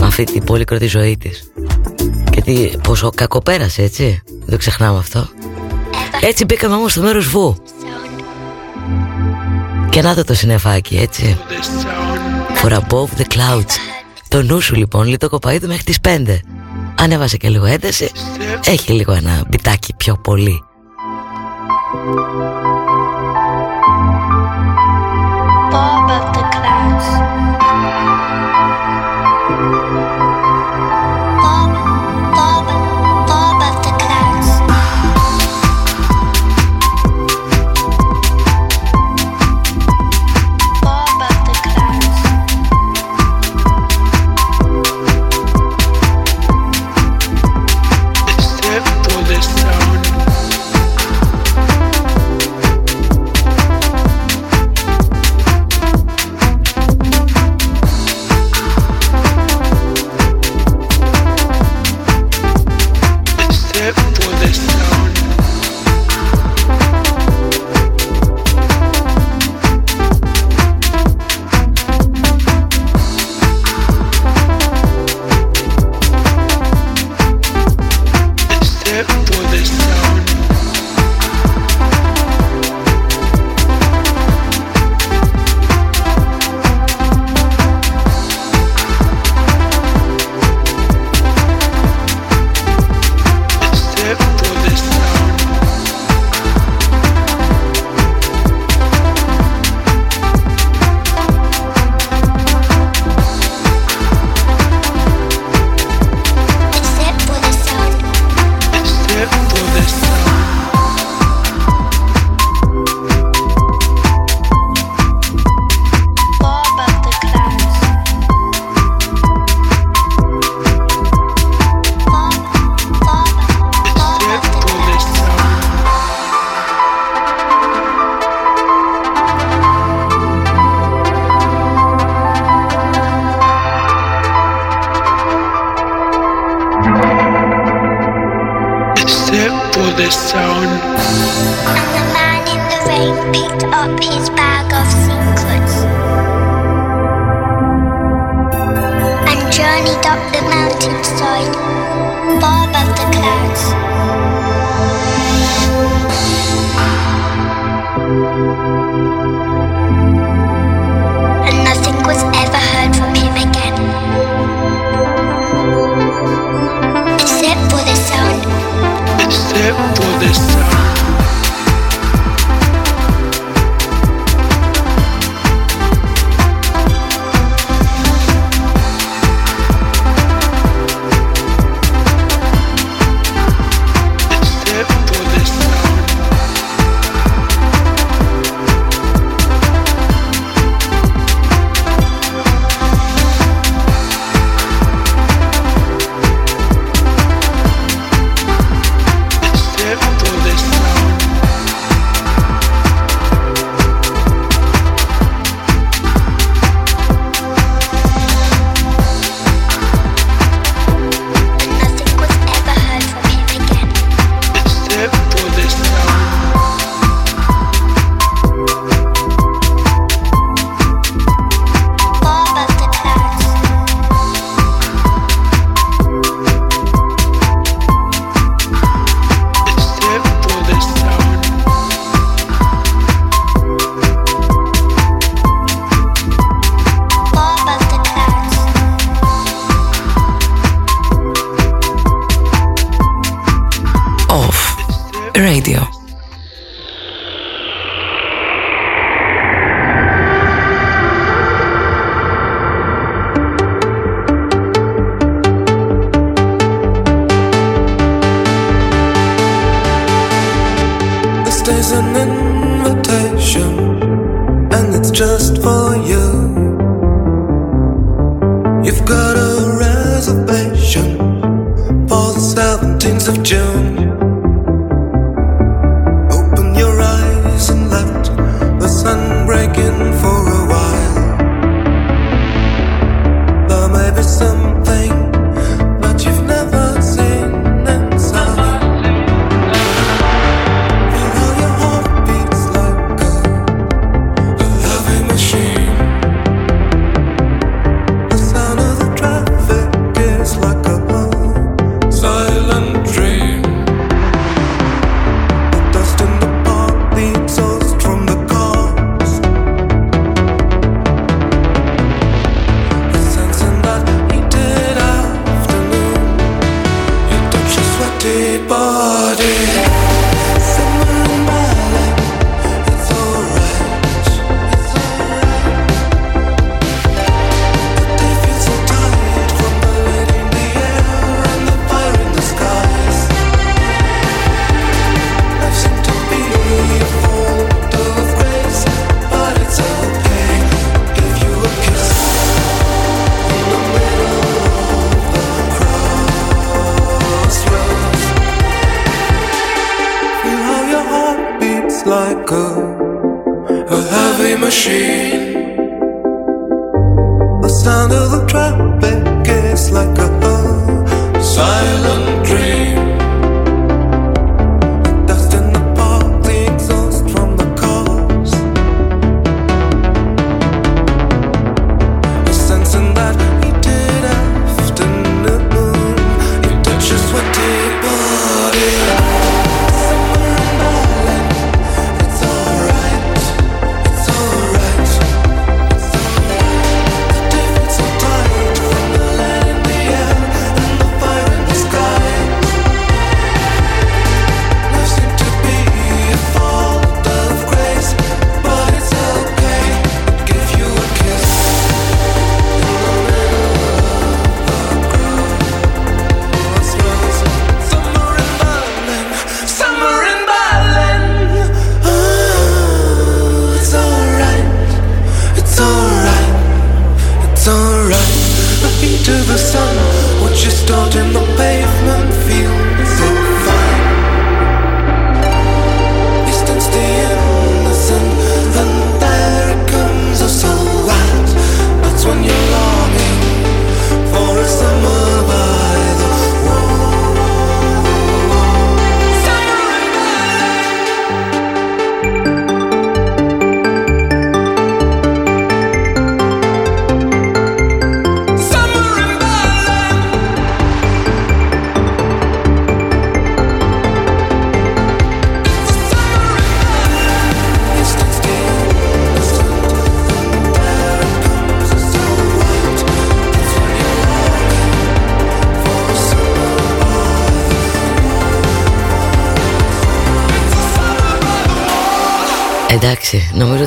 Με 0.00 0.06
αυτή 0.06 0.24
την 0.24 0.44
πολύκροτη 0.44 0.86
ζωή 0.86 1.16
της. 1.16 1.52
Και 2.30 2.40
τι, 2.40 2.70
πόσο 2.82 3.10
κακό 3.14 3.40
πέρασε 3.40 3.82
έτσι; 3.82 4.22
Δεν 4.26 4.50
το 4.50 4.56
ξεχνάμε 4.56 4.98
αυτό. 4.98 5.28
Έτσι 6.20 6.44
μπήκαμε 6.44 6.74
όμως 6.74 6.92
στο 6.92 7.00
μέρος 7.00 7.28
βου. 7.28 7.56
Και 9.90 10.02
να 10.02 10.14
το 10.14 10.24
το 10.24 10.34
συνεφάκι 10.34 10.96
έτσι. 10.96 11.38
For 12.62 12.70
above 12.70 13.20
the 13.20 13.34
clouds. 13.34 13.74
Το 14.28 14.42
νου 14.42 14.60
σου 14.60 14.74
λοιπόν 14.74 15.06
λίγο 15.06 15.28
κοπαίδου 15.28 15.66
μέχρι 15.66 15.82
τις 15.82 15.98
5 16.02 16.38
Ανέβασε 17.02 17.36
και 17.36 17.48
λίγο 17.48 17.64
ένταση 17.64 18.10
Έχει 18.64 18.92
λίγο 18.92 19.12
ένα 19.12 19.44
μπιτάκι 19.48 19.94
πιο 19.94 20.16
πολύ 20.16 20.62
Bob 25.72 26.10
of 26.10 26.24
the 26.34 26.42
clouds. 26.54 27.59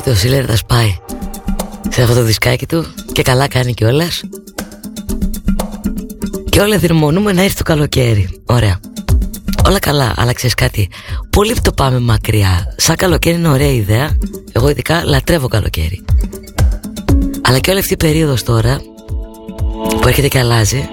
ότι 0.04 0.12
ο 0.12 0.18
Σίλερ 0.18 0.44
θα 0.48 0.56
σπάει 0.56 0.96
σε 1.88 2.02
αυτό 2.02 2.14
το 2.14 2.22
δισκάκι 2.22 2.66
του 2.66 2.86
και 3.12 3.22
καλά 3.22 3.48
κάνει 3.48 3.74
κιόλας. 3.74 4.22
Και 6.48 6.60
όλα 6.60 6.78
δυρμονούμε 6.78 7.32
να 7.32 7.42
έρθει 7.42 7.56
το 7.56 7.62
καλοκαίρι. 7.62 8.42
Ωραία. 8.46 8.80
Όλα 9.66 9.78
καλά, 9.78 10.12
αλλά 10.16 10.32
ξέρεις 10.32 10.54
κάτι. 10.54 10.90
Πολύ 11.30 11.54
το 11.62 11.72
πάμε 11.72 11.98
μακριά. 11.98 12.74
Σαν 12.76 12.96
καλοκαίρι 12.96 13.36
είναι 13.36 13.48
ωραία 13.48 13.70
ιδέα. 13.70 14.16
Εγώ 14.52 14.68
ειδικά 14.68 15.04
λατρεύω 15.04 15.48
καλοκαίρι. 15.48 16.04
Αλλά 17.42 17.58
και 17.58 17.70
όλη 17.70 17.78
αυτή 17.78 17.92
η 17.92 17.96
περίοδος 17.96 18.42
τώρα 18.42 18.80
που 20.00 20.08
έρχεται 20.08 20.28
και 20.28 20.38
αλλάζει 20.38 20.88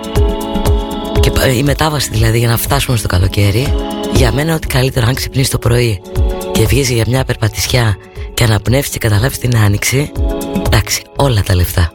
και 1.20 1.32
η 1.58 1.64
μετάβαση 1.64 2.10
δηλαδή 2.12 2.38
για 2.38 2.48
να 2.48 2.58
φτάσουμε 2.58 2.98
στο 2.98 3.08
καλοκαίρι 3.08 3.74
για 4.14 4.32
μένα 4.32 4.56
ότι 4.56 4.68
καλύτερο 4.68 5.08
αν 5.08 5.14
ξυπνήσεις 5.14 5.50
το 5.50 5.58
πρωί 5.58 6.02
και 6.52 6.66
βγεις 6.66 6.90
για 6.90 7.04
μια 7.08 7.24
περπατησιά 7.24 7.98
και 8.42 8.48
αναπνεύσει 8.48 8.92
και 8.92 8.98
καταλάβεις 8.98 9.38
την 9.38 9.58
άνοιξη, 9.58 10.12
εντάξει, 10.66 11.04
όλα 11.16 11.44
τα 11.44 11.56
λεφτά. 11.56 11.91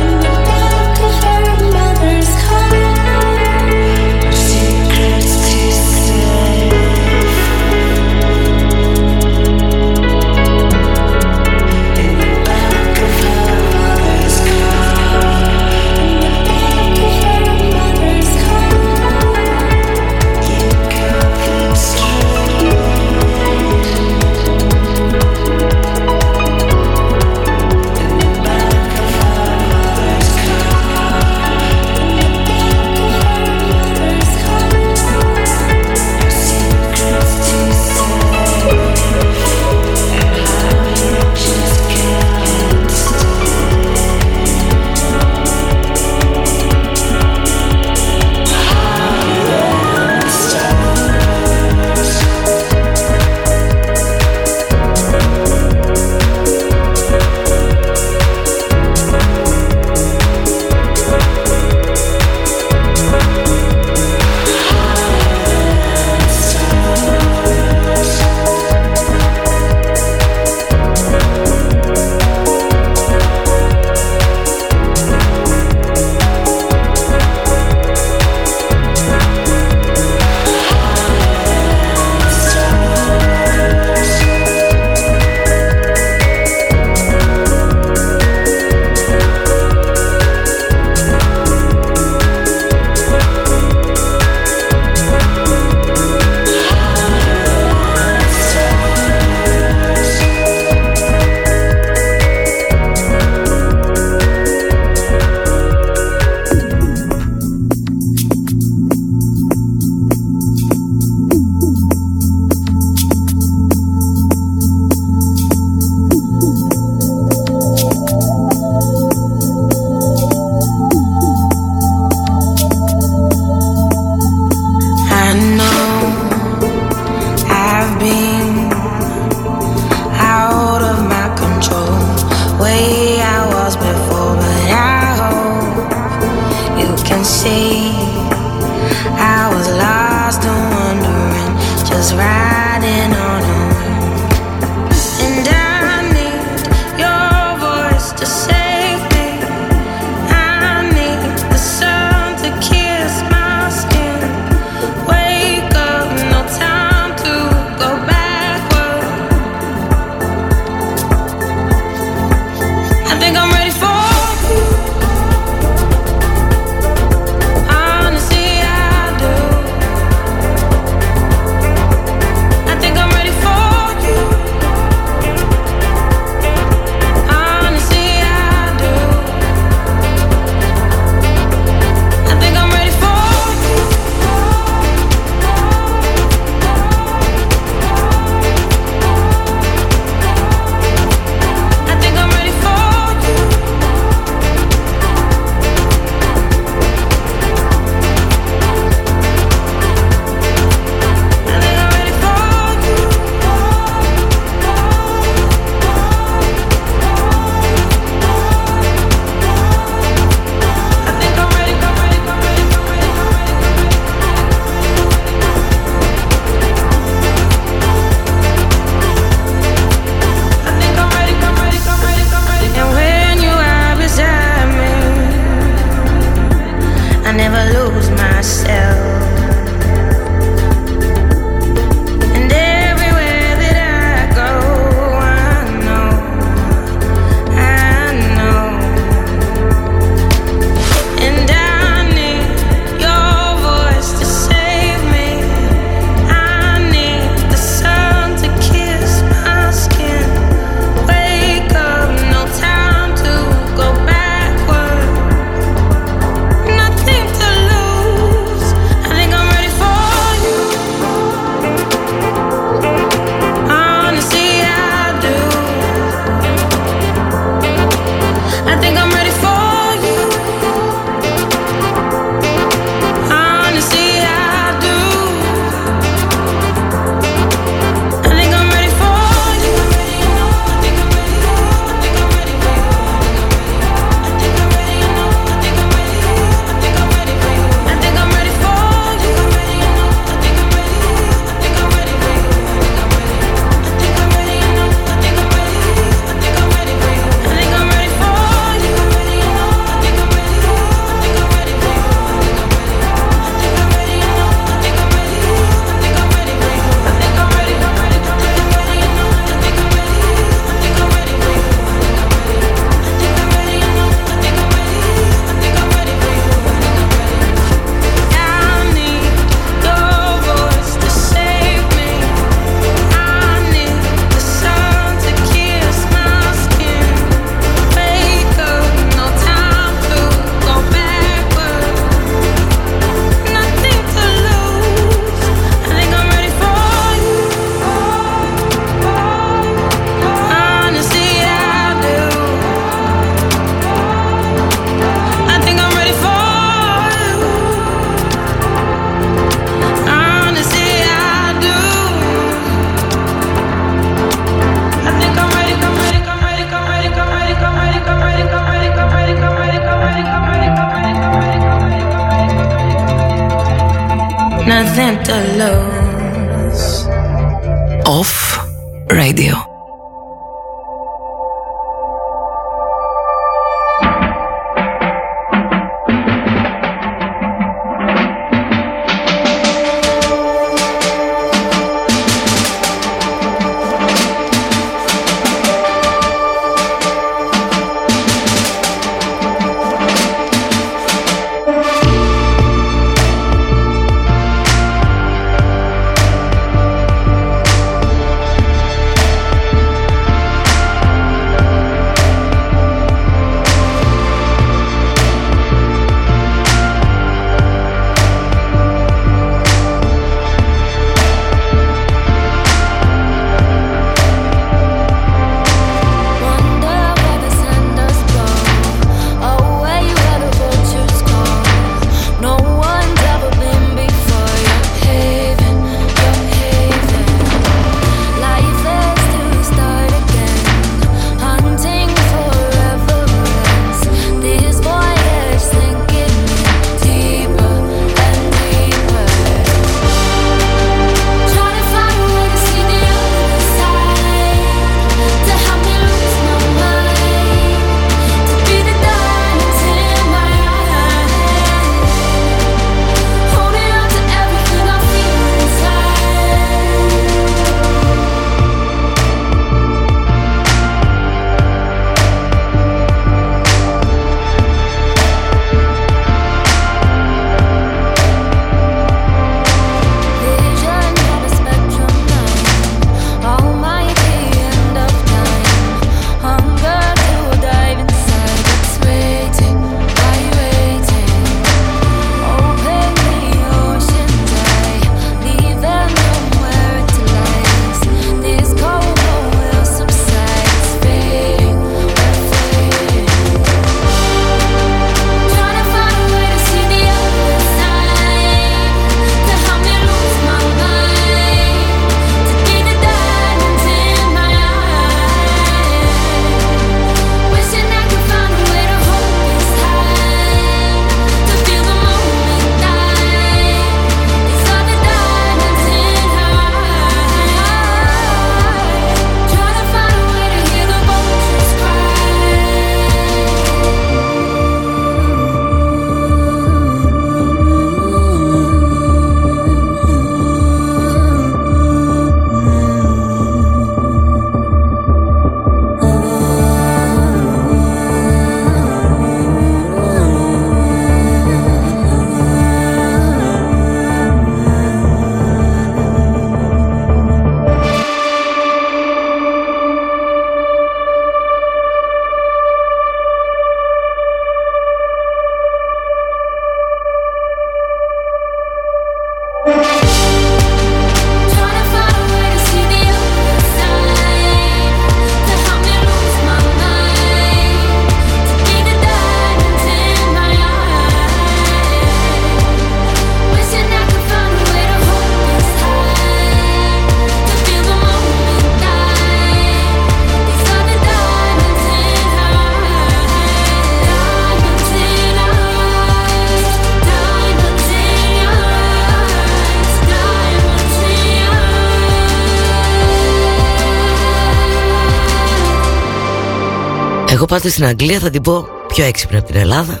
Εγώ 597.56 597.64
πάντως 597.64 597.76
στην 597.76 597.86
Αγγλία 597.86 598.18
θα 598.18 598.30
την 598.30 598.42
πω 598.42 598.68
πιο 598.86 599.04
έξυπνη 599.04 599.36
από 599.36 599.46
την 599.46 599.56
Ελλάδα. 599.56 600.00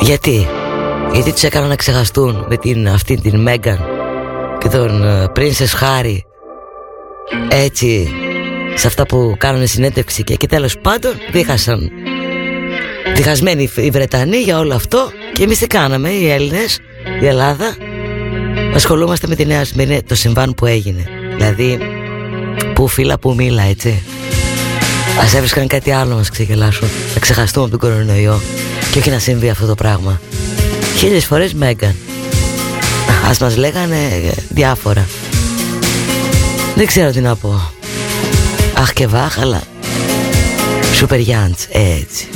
Γιατί; 0.00 0.46
Γιατί 1.12 1.32
τους 1.32 1.42
έκανα 1.42 1.66
να 1.66 1.76
ξεχαστούν 1.76 2.46
με 2.48 2.56
την, 2.56 2.88
αυτή 2.88 3.20
την 3.20 3.40
Μέγαν 3.40 3.78
Και 4.58 4.68
τον 4.68 5.04
ε, 5.04 5.26
Princess 5.36 5.80
Harry. 5.80 6.16
Έτσι 7.48 8.10
Σε 8.74 8.86
αυτά 8.86 9.06
που 9.06 9.34
κάνουν 9.38 9.66
συνέντευξη 9.66 10.22
και, 10.24 10.34
και 10.34 10.46
τέλος 10.46 10.78
πάντων 10.78 11.12
Δίχασαν 11.32 11.90
Διχασμένοι 13.14 13.70
οι 13.76 13.90
Βρετανοί 13.90 14.36
για 14.36 14.58
όλο 14.58 14.74
αυτό 14.74 15.10
Και 15.32 15.42
εμείς 15.42 15.58
τι 15.58 15.66
κάναμε 15.66 16.08
οι 16.08 16.30
Έλληνες 16.30 16.78
Η 17.20 17.26
Ελλάδα. 17.26 17.76
Ασχολούμαστε 18.74 19.26
με 19.26 19.34
τη 19.34 19.46
νέα 19.46 19.64
με 19.74 20.02
το 20.08 20.14
συμβάν 20.14 20.54
που 20.54 20.66
έγινε. 20.66 21.04
Δηλαδή 21.36 21.78
Που 22.74 22.88
φύλλα 22.88 23.18
που 23.18 23.34
μίλα 23.34 23.62
έτσι 23.62 24.02
Ας 25.20 25.34
έβρισκαν 25.34 25.66
κάτι 25.66 25.90
άλλο 25.90 26.10
να 26.10 26.16
μας 26.16 26.30
ξεγελάσουν 26.30 26.88
Να 27.14 27.20
ξεχαστούμε 27.20 27.66
από 27.66 27.78
τον 27.78 27.90
κορονοϊό. 27.90 28.40
Και 28.92 28.98
όχι 28.98 29.10
να 29.10 29.18
συμβεί 29.18 29.48
αυτό 29.48 29.66
το 29.66 29.74
πράγμα. 29.74 30.20
Χίλιες 30.96 31.24
φορές 31.24 31.54
Μέγαν. 31.54 31.94
Ας 33.28 33.38
μας 33.38 33.56
λέγανε 33.56 33.96
ε, 33.96 34.32
διάφορα. 34.48 35.06
Δεν 36.74 36.86
ξέρω 36.86 37.10
τι 37.10 37.20
να 37.20 37.36
πω. 37.36 37.70
Αχ 38.74 38.92
και 38.92 39.06
βάχ 39.06 39.38
αλλά 39.40 39.62
Σούπερ 40.94 41.18
Γιάντς 41.18 41.66
έτσι 41.70 42.28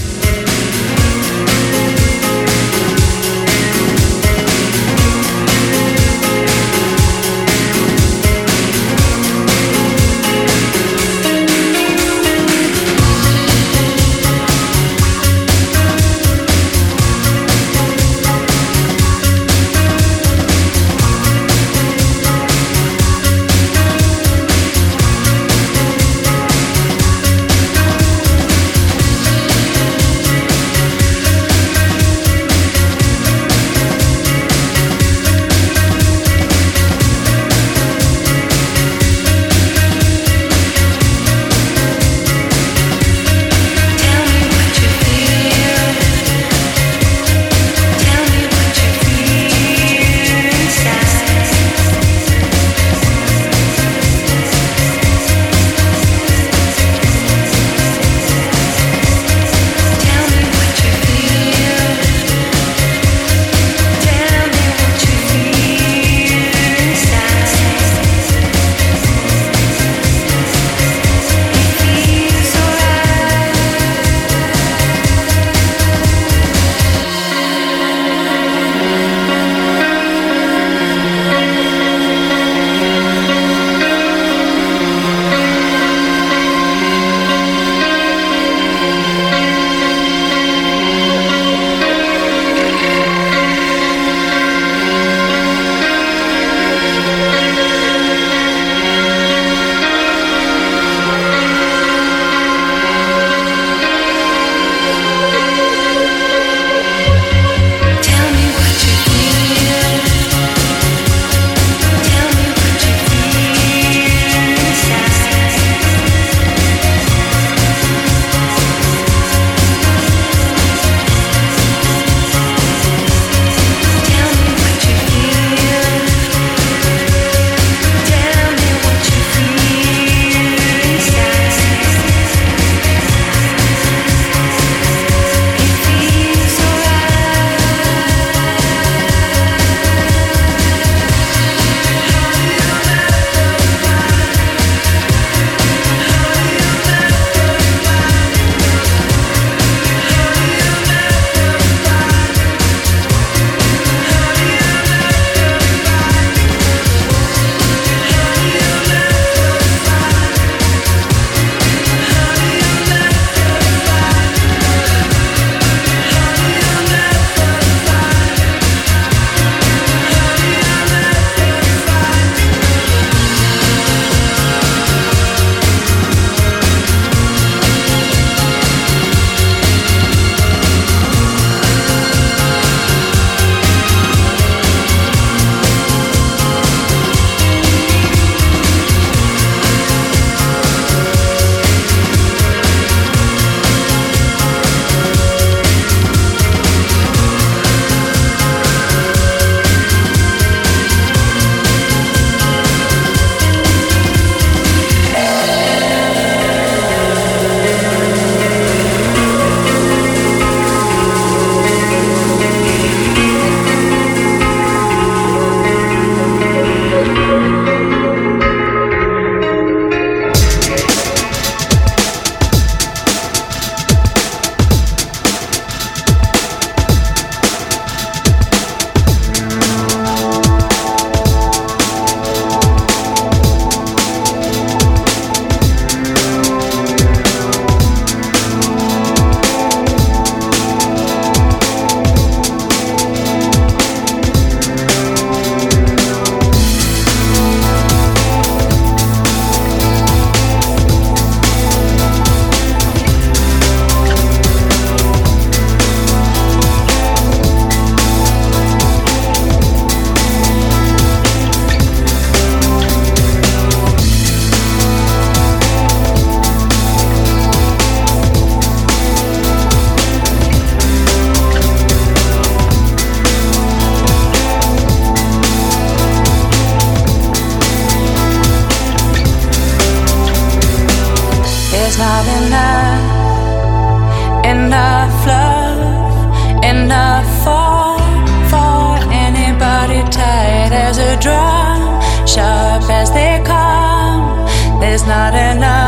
not 295.13 295.35
enough 295.35 295.82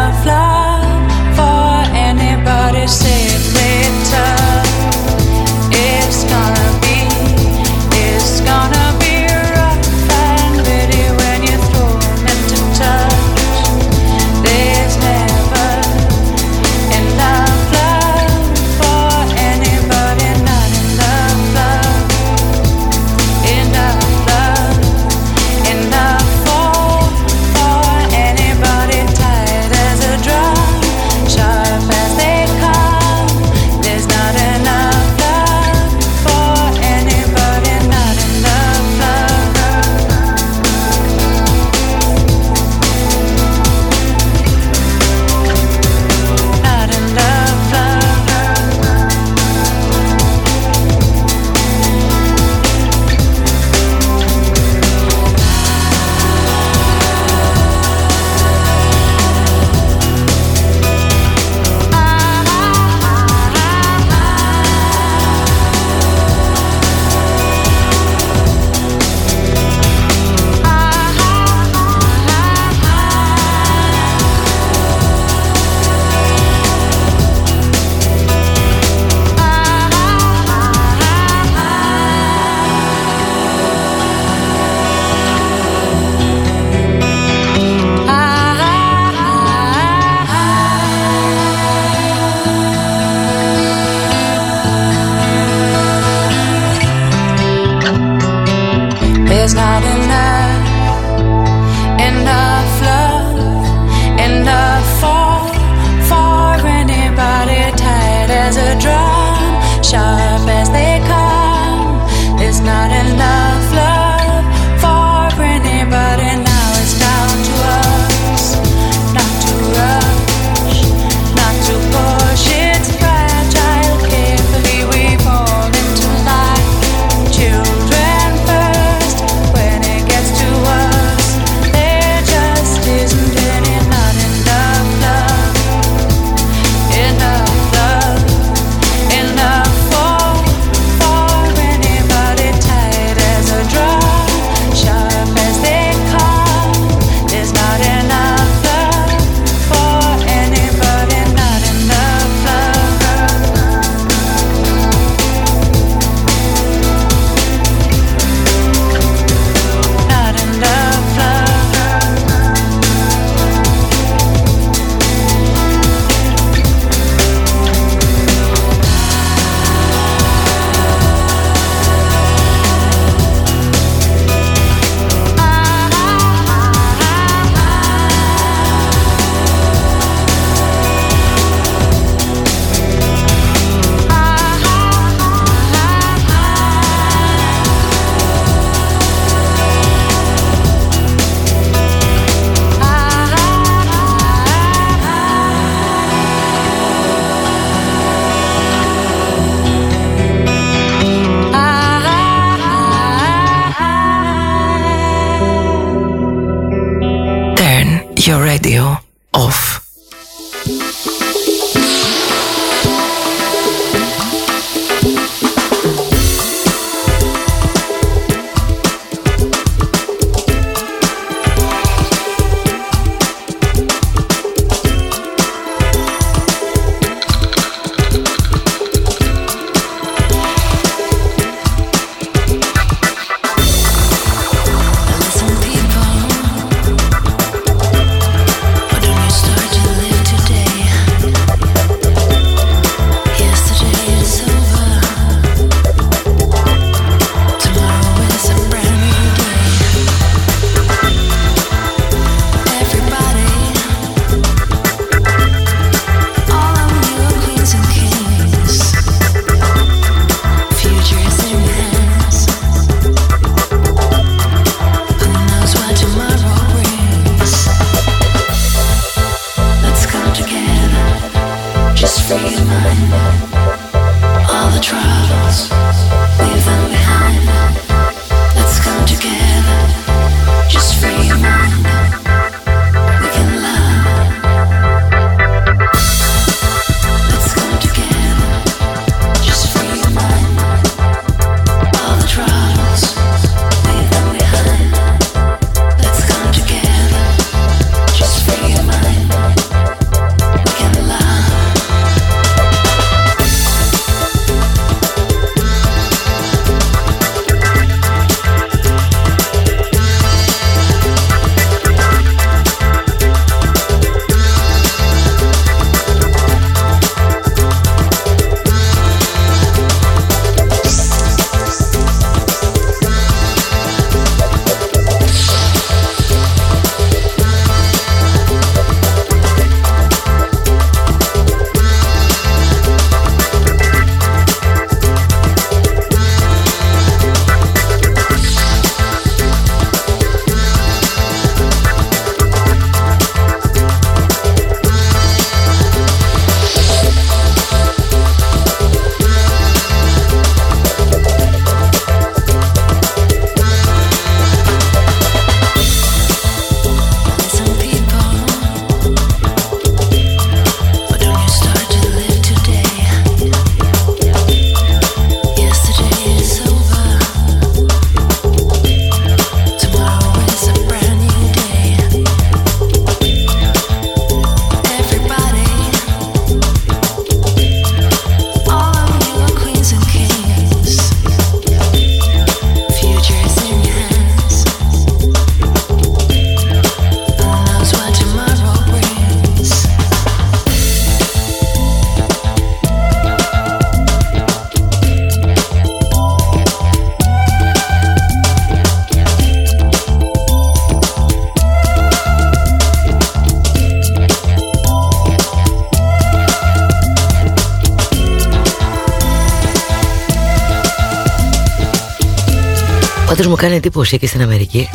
μου 413.55 413.61
κάνει 413.61 413.77
εντύπωση 413.77 414.19
και 414.19 414.27
στην 414.27 414.43
Αμερική. 414.43 414.89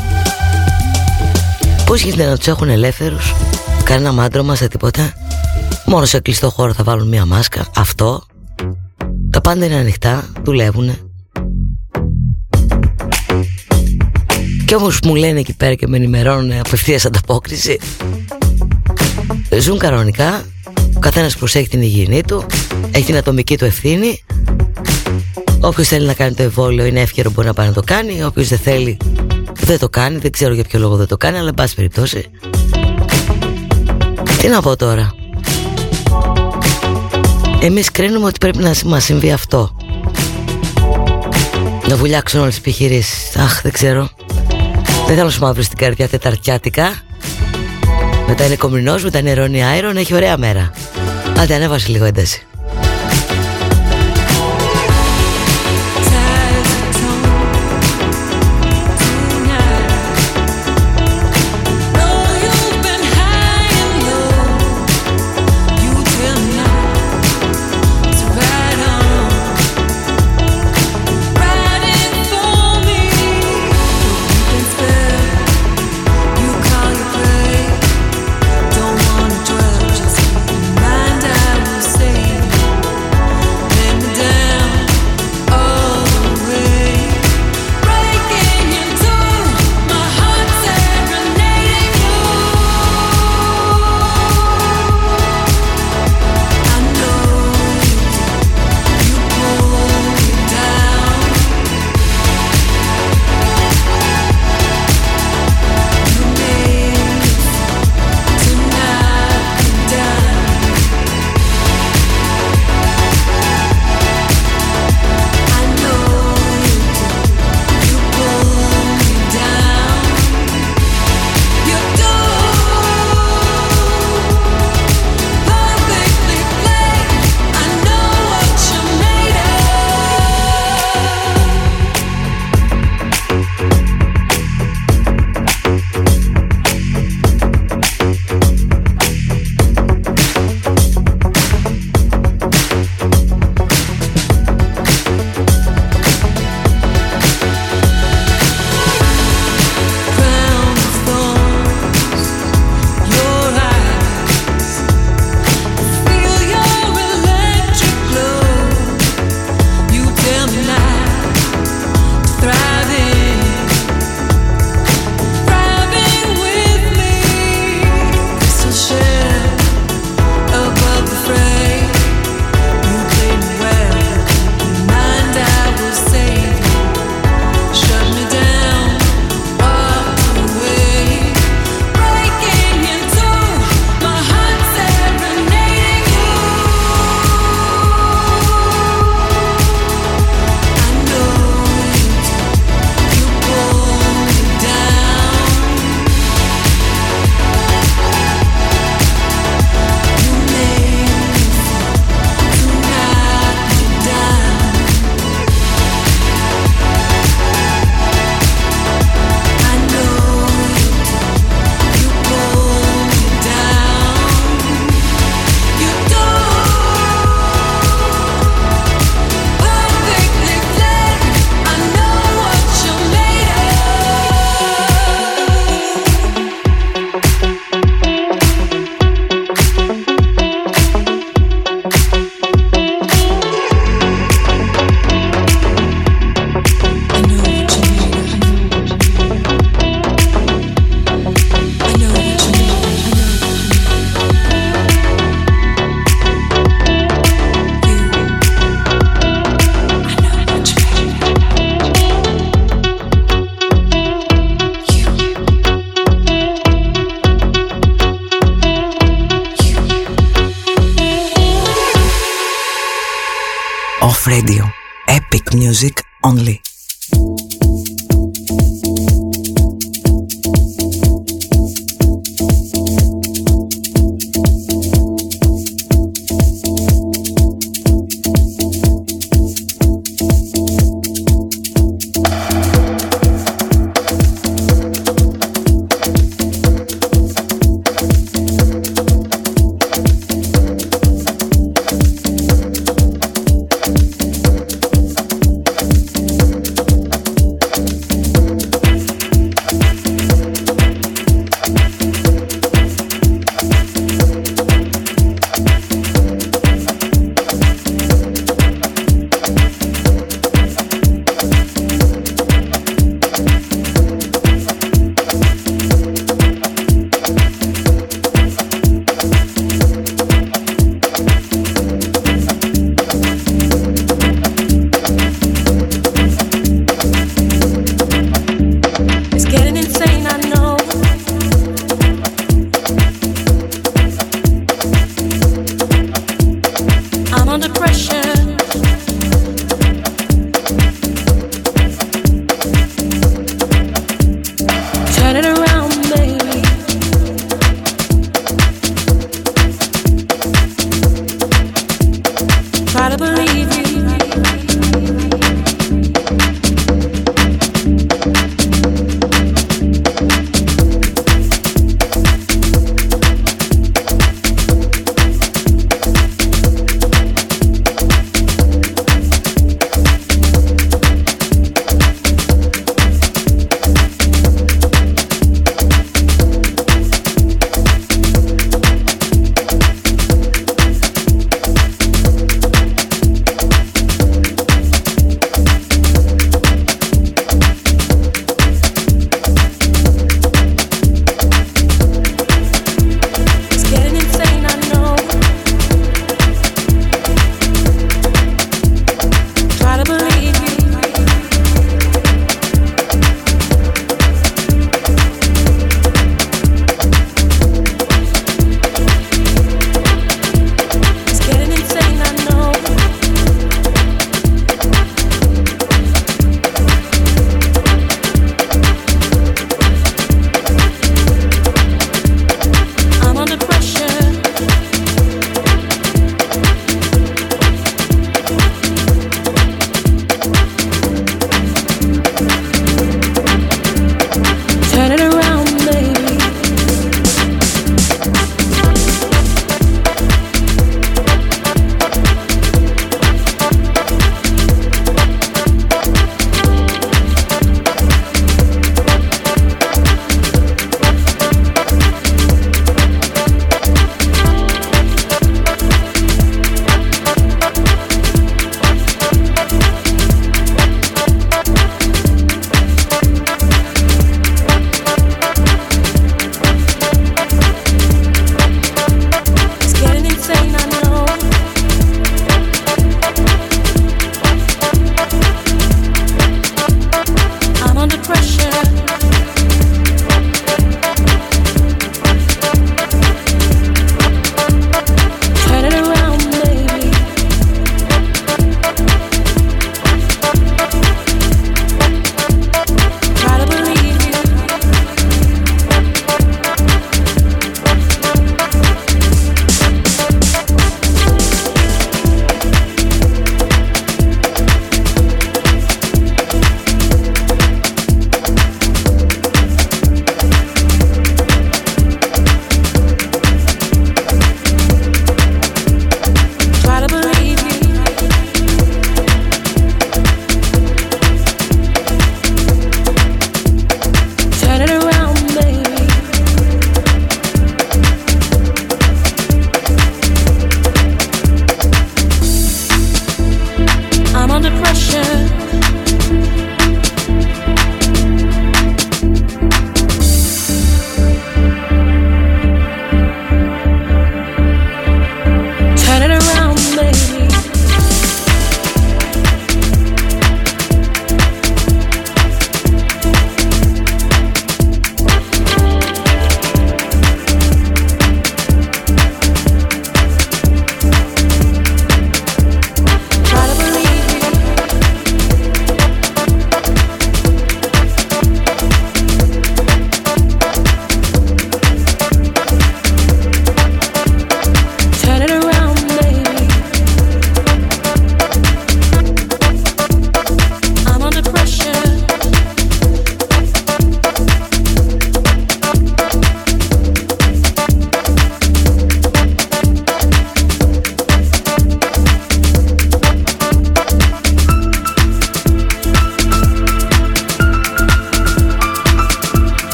Πώς 1.85 2.01
γίνεται 2.01 2.29
να 2.29 2.37
τους 2.37 2.47
έχουν 2.47 2.69
ελεύθερους 2.69 3.33
Κανένα 3.83 4.11
μάντρωμα 4.11 4.55
σε 4.55 4.67
τίποτα. 4.67 5.13
Μόνο 5.85 6.05
σε 6.05 6.19
κλειστό 6.19 6.49
χώρο 6.49 6.73
θα 6.73 6.83
βάλουν 6.83 7.07
μια 7.07 7.25
μάσκα. 7.25 7.67
Αυτό. 7.75 8.23
Τα 9.29 9.41
πάντα 9.41 9.65
είναι 9.65 9.75
ανοιχτά, 9.75 10.31
δουλεύουνε. 10.43 10.97
Και 14.65 14.75
όμως 14.75 14.99
μου 15.03 15.15
λένε 15.15 15.39
εκεί 15.39 15.55
πέρα 15.55 15.73
και 15.73 15.87
με 15.87 15.97
ενημερώνουν 15.97 16.59
απευθείας 16.59 17.05
ανταπόκριση. 17.05 17.79
Ζουν 19.59 19.77
κανονικά. 19.77 20.43
Ο 20.95 20.99
καθένας 20.99 21.37
προσέχει 21.37 21.67
την 21.67 21.81
υγιεινή 21.81 22.23
του. 22.23 22.45
Έχει 22.91 23.05
την 23.05 23.17
ατομική 23.17 23.57
του 23.57 23.65
ευθύνη 23.65 24.23
Όποιος 25.61 25.87
θέλει 25.87 26.05
να 26.05 26.13
κάνει 26.13 26.33
το 26.33 26.43
εμβόλιο 26.43 26.85
είναι 26.85 26.99
εύκαιρο 26.99 27.31
μπορεί 27.31 27.47
να 27.47 27.53
πάει 27.53 27.67
να 27.67 27.73
το 27.73 27.81
κάνει. 27.85 28.23
Όποιος 28.23 28.47
δεν 28.47 28.57
θέλει 28.57 28.97
δεν 29.53 29.79
το 29.79 29.89
κάνει. 29.89 30.17
Δεν 30.17 30.31
ξέρω 30.31 30.53
για 30.53 30.63
ποιο 30.63 30.79
λόγο 30.79 30.95
δεν 30.95 31.07
το 31.07 31.17
κάνει 31.17 31.37
Αλλά 31.37 31.47
εν 31.47 31.53
πάση 31.53 31.75
περιπτώσει. 31.75 32.25
Τι 34.37 34.47
να 34.47 34.61
πω 34.61 34.75
τώρα. 34.75 35.13
Εμείς 37.61 37.91
κρίνουμε 37.91 38.25
ότι 38.25 38.37
πρέπει 38.37 38.57
να 38.57 38.73
μας 38.85 39.03
συμβεί 39.03 39.31
αυτό. 39.31 39.75
Να 41.87 41.95
βουλιάξουν 41.95 42.39
όλες 42.39 42.53
τις 42.53 42.59
επιχειρήσεις. 42.59 43.35
Αχ 43.35 43.61
δεν 43.61 43.71
ξέρω. 43.71 44.09
Δεν 45.07 45.15
θέλω 45.15 45.29
σου 45.29 45.41
μαύρω 45.41 45.61
στην 45.63 45.77
καρδιά 45.77 46.07
τεταρτιάτικα. 46.07 46.93
Μετά 48.27 48.45
είναι 48.45 48.55
κομμινός 48.55 49.03
Μετά 49.03 49.19
είναι 49.19 49.33
ρόνι 49.33 49.65
άιρον. 49.65 49.97
Έχει 49.97 50.13
ωραία 50.13 50.37
μέρα. 50.37 50.71
Άντε 51.37 51.53
ανέβασε 51.53 51.91
λίγο 51.91 52.05
ένταση 52.05 52.43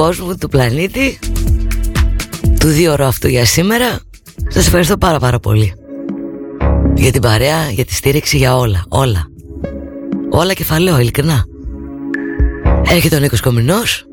κόσμου, 0.00 0.36
του 0.36 0.48
πλανήτη. 0.48 1.18
Του 2.60 2.68
δύο 2.68 2.92
ώρο 2.92 3.06
αυτού 3.06 3.28
για 3.28 3.44
σήμερα. 3.44 3.98
Σας 4.48 4.66
ευχαριστώ 4.66 4.96
πάρα 4.96 5.18
πάρα 5.18 5.38
πολύ. 5.38 5.74
Για 6.94 7.12
την 7.12 7.20
παρέα, 7.20 7.70
για 7.70 7.84
τη 7.84 7.94
στήριξη, 7.94 8.36
για 8.36 8.56
όλα 8.56 8.84
Όλα. 8.88 9.26
Όλα 10.30 10.52
κεφαλαίο, 10.52 10.98
ειλικρινά. 10.98 11.44
Έρχεται 12.90 13.16
ο 13.16 13.18
Νίκος 13.18 13.40
Κομινός. 13.40 14.04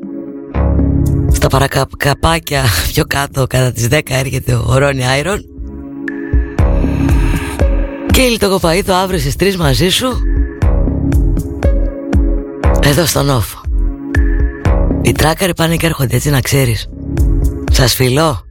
Στα 1.32 1.48
παρακαπάκια 1.48 2.64
πιο 2.94 3.04
κάτω 3.08 3.48
Κατά 3.48 3.72
τις 3.72 3.88
10 3.92 4.00
έρχεται 4.08 4.54
ο 4.54 4.78
Ρόνι 4.78 5.08
Άιρον. 5.08 5.46
Και 8.12 8.22
η 8.22 8.30
Λιτοκοπαίδο 8.30 8.94
αύριο 8.94 9.20
στις 9.20 9.36
3 9.36 9.56
μαζί 9.56 9.90
σου. 9.90 10.08
Εδώ 12.82 13.06
στον 13.06 13.30
όφο 13.30 13.67
οι 15.08 15.12
τράκαροι 15.12 15.54
πάνε 15.54 15.76
και 15.76 15.86
έρχονται 15.86 16.16
έτσι 16.16 16.30
να 16.30 16.42
ξέρεις. 16.42 16.90
Σας 17.72 17.94
φιλώ 17.96 18.47